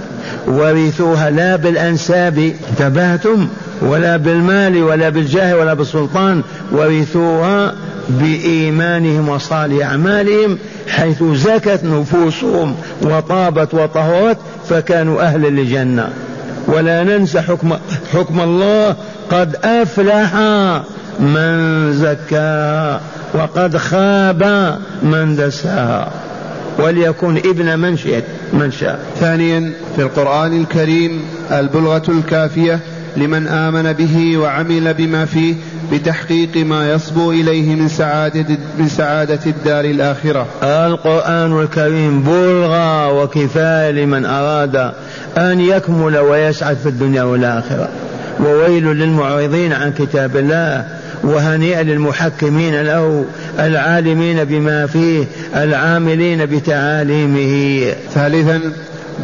ورثوها 0.47 1.30
لا 1.30 1.55
بالأنساب 1.55 2.53
انتبهتم؟ 2.70 3.47
ولا 3.82 4.18
بالمال 4.18 4.84
ولا 4.84 5.09
بالجاه 5.09 5.57
ولا 5.57 5.74
بالسلطان. 5.74 6.41
ورثوها 6.72 7.74
بإيمانهم 8.09 9.30
وصالح 9.30 9.88
أعمالهم 9.88 10.57
حيث 10.88 11.24
زكت 11.24 11.80
نفوسهم 11.84 12.76
وطابت 13.01 13.74
وطهرت 13.74 14.38
فكانوا 14.70 15.22
أهلا 15.22 15.47
للجنة. 15.47 16.09
ولا 16.68 17.03
ننسى 17.03 17.41
حكم 17.41 17.74
حكم 18.14 18.41
الله 18.41 18.95
قد 19.32 19.55
أفلح 19.64 20.36
من 21.20 21.93
زكاها 21.93 23.01
وقد 23.34 23.78
خاب 23.78 24.43
من 25.03 25.36
دساها 25.36 26.11
وليكن 26.80 27.38
ابن 27.38 27.80
من 27.80 27.97
شئت 27.97 28.24
من 28.53 28.72
شاء. 28.72 28.99
ثانيا 29.20 29.74
في 29.95 30.01
القرآن 30.01 30.61
الكريم 30.61 31.22
البلغة 31.51 32.03
الكافية 32.09 32.80
لمن 33.18 33.47
آمن 33.47 33.93
به 33.93 34.38
وعمل 34.38 34.93
بما 34.93 35.26
فيه 35.26 35.55
بتحقيق 35.92 36.58
ما 36.58 36.92
يصبو 36.94 37.32
إليه 37.32 37.76
من 37.76 37.88
سعادة 37.88 38.58
من 38.80 38.88
سعادة 38.88 39.40
الدار 39.46 39.86
الآخرة. 39.86 40.48
القرآن 40.64 41.62
الكريم 41.62 42.24
بلغة 42.24 43.12
وكفاية 43.22 43.92
لمن 43.92 44.26
أراد 44.26 44.92
أن 45.38 45.60
يكمل 45.60 46.18
ويسعد 46.18 46.78
في 46.78 46.90
الدنيا 46.90 47.24
والآخرة. 47.24 47.90
وويل 48.40 48.86
للمعرضين 48.86 49.74
عن 49.74 49.92
كتاب 49.94 50.38
الله 50.38 50.86
وهنيئا 51.24 51.84
للمحكمين 51.84 52.82
له 52.82 53.26
العالمين 53.60 54.44
بما 54.44 54.86
فيه 54.86 55.26
العاملين 55.56 56.46
بتعاليمه 56.46 57.84
ثالثا 58.14 58.62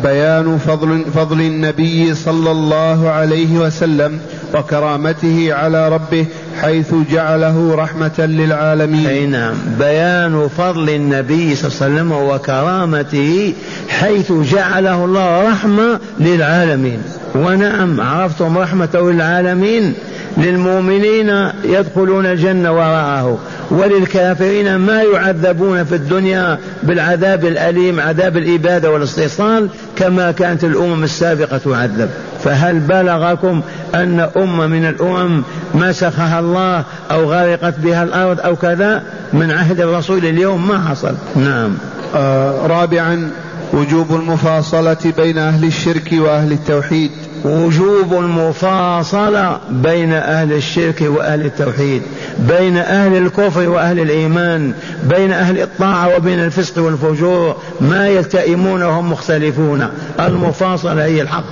بيان 0.03 0.57
فضل 0.57 1.05
فضل 1.15 1.41
النبي 1.41 2.15
صلى 2.15 2.51
الله 2.51 3.09
عليه 3.09 3.57
وسلم 3.57 4.19
وكرامته 4.53 5.53
على 5.53 5.89
ربه 5.89 6.25
حيث 6.61 6.93
جعله 7.11 7.75
رحمة 7.75 8.19
للعالمين. 8.19 9.07
أي 9.07 9.25
نعم. 9.25 9.53
بيان 9.79 10.49
فضل 10.57 10.89
النبي 10.89 11.55
صلى 11.55 11.71
الله 11.71 11.81
عليه 11.81 11.93
وسلم 11.93 12.11
وكرامته 12.11 13.53
حيث 13.89 14.31
جعله 14.31 15.05
الله 15.05 15.49
رحمة 15.51 15.99
للعالمين. 16.19 17.01
ونعم 17.35 18.01
عرفتم 18.01 18.57
رحمته 18.57 19.11
للعالمين؟ 19.11 19.93
للمؤمنين 20.37 21.49
يدخلون 21.63 22.25
الجنة 22.25 22.71
وراءه 22.71 23.37
وللكافرين 23.71 24.75
ما 24.75 25.01
يعذبون 25.01 25.83
في 25.83 25.95
الدنيا 25.95 26.57
بالعذاب 26.83 27.45
الأليم 27.45 27.99
عذاب 27.99 28.37
الإبادة 28.37 28.91
والاستئصال 28.91 29.69
كما 29.95 30.31
كانت 30.31 30.63
الأمم 30.63 31.03
السابقة 31.03 31.57
تعذب. 31.57 32.09
فهل 32.43 32.79
بلغكم 32.79 33.61
أن 33.95 34.29
أمة 34.37 34.67
من 34.67 34.85
الأمم 34.85 35.43
مسخها 35.75 36.39
الله 36.39 36.83
أو 37.11 37.33
غرقت 37.33 37.79
بها 37.79 38.03
الأرض 38.03 38.39
أو 38.39 38.55
كذا؟ 38.55 39.03
من 39.33 39.51
عهد 39.51 39.81
الرسول 39.81 40.25
اليوم 40.25 40.67
ما 40.67 40.79
حصل. 40.89 41.13
نعم. 41.35 41.77
آه 42.15 42.67
رابعا 42.67 43.31
وجوب 43.73 44.15
المفاصلة 44.15 45.13
بين 45.17 45.37
أهل 45.37 45.65
الشرك 45.65 46.09
وأهل 46.13 46.51
التوحيد. 46.51 47.11
وجوب 47.45 48.13
المفاصلة 48.13 49.59
بين 49.69 50.13
أهل 50.13 50.53
الشرك 50.53 51.01
وأهل 51.01 51.45
التوحيد 51.45 52.01
بين 52.39 52.77
أهل 52.77 53.17
الكفر 53.17 53.69
وأهل 53.69 53.99
الإيمان 53.99 54.73
بين 55.03 55.31
أهل 55.31 55.61
الطاعة 55.61 56.15
وبين 56.15 56.39
الفسق 56.39 56.83
والفجور. 56.83 57.57
ما 57.81 58.07
يلتئمون 58.07 58.83
وهم 58.83 59.11
مختلفون. 59.11 59.87
المفاصلة 60.19 61.05
هي 61.05 61.21
الحق. 61.21 61.43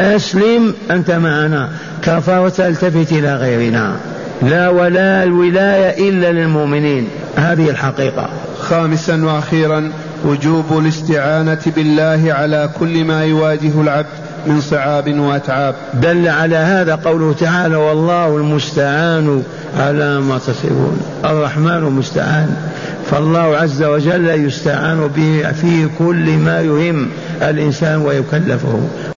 أسلم 0.00 0.74
أنت 0.90 1.10
معنا. 1.10 1.68
كفرت 2.02 2.60
التفت 2.60 3.12
إلى 3.12 3.36
غيرنا. 3.36 3.96
لا 4.42 4.68
ولا 4.68 5.24
الولاية 5.24 6.08
إلا 6.08 6.32
للمؤمنين. 6.32 7.08
هذه 7.36 7.70
الحقيقة. 7.70 8.28
خامسا 8.60 9.24
وأخيرا 9.24 9.92
وجوب 10.24 10.78
الاستعانة 10.78 11.60
بالله 11.76 12.32
على 12.32 12.70
كل 12.80 13.04
ما 13.04 13.24
يواجه 13.24 13.80
العبد. 13.80 14.27
من 14.48 14.60
صعاب 14.60 15.18
وأتعاب. 15.18 15.74
دل 15.94 16.28
على 16.28 16.56
هذا 16.56 16.94
قوله 16.94 17.34
تعالى 17.40 17.76
والله 17.76 18.36
المستعان 18.36 19.42
على 19.78 20.20
ما 20.20 20.38
تصفون 20.38 21.00
الرحمن 21.24 21.76
المستعان 21.76 22.56
فالله 23.10 23.56
عز 23.56 23.82
وجل 23.82 24.28
يستعان 24.28 25.10
به 25.16 25.52
في 25.52 25.88
كل 25.98 26.36
ما 26.36 26.60
يهم 26.60 27.08
الإنسان 27.42 27.96
ويكلفه. 27.96 28.80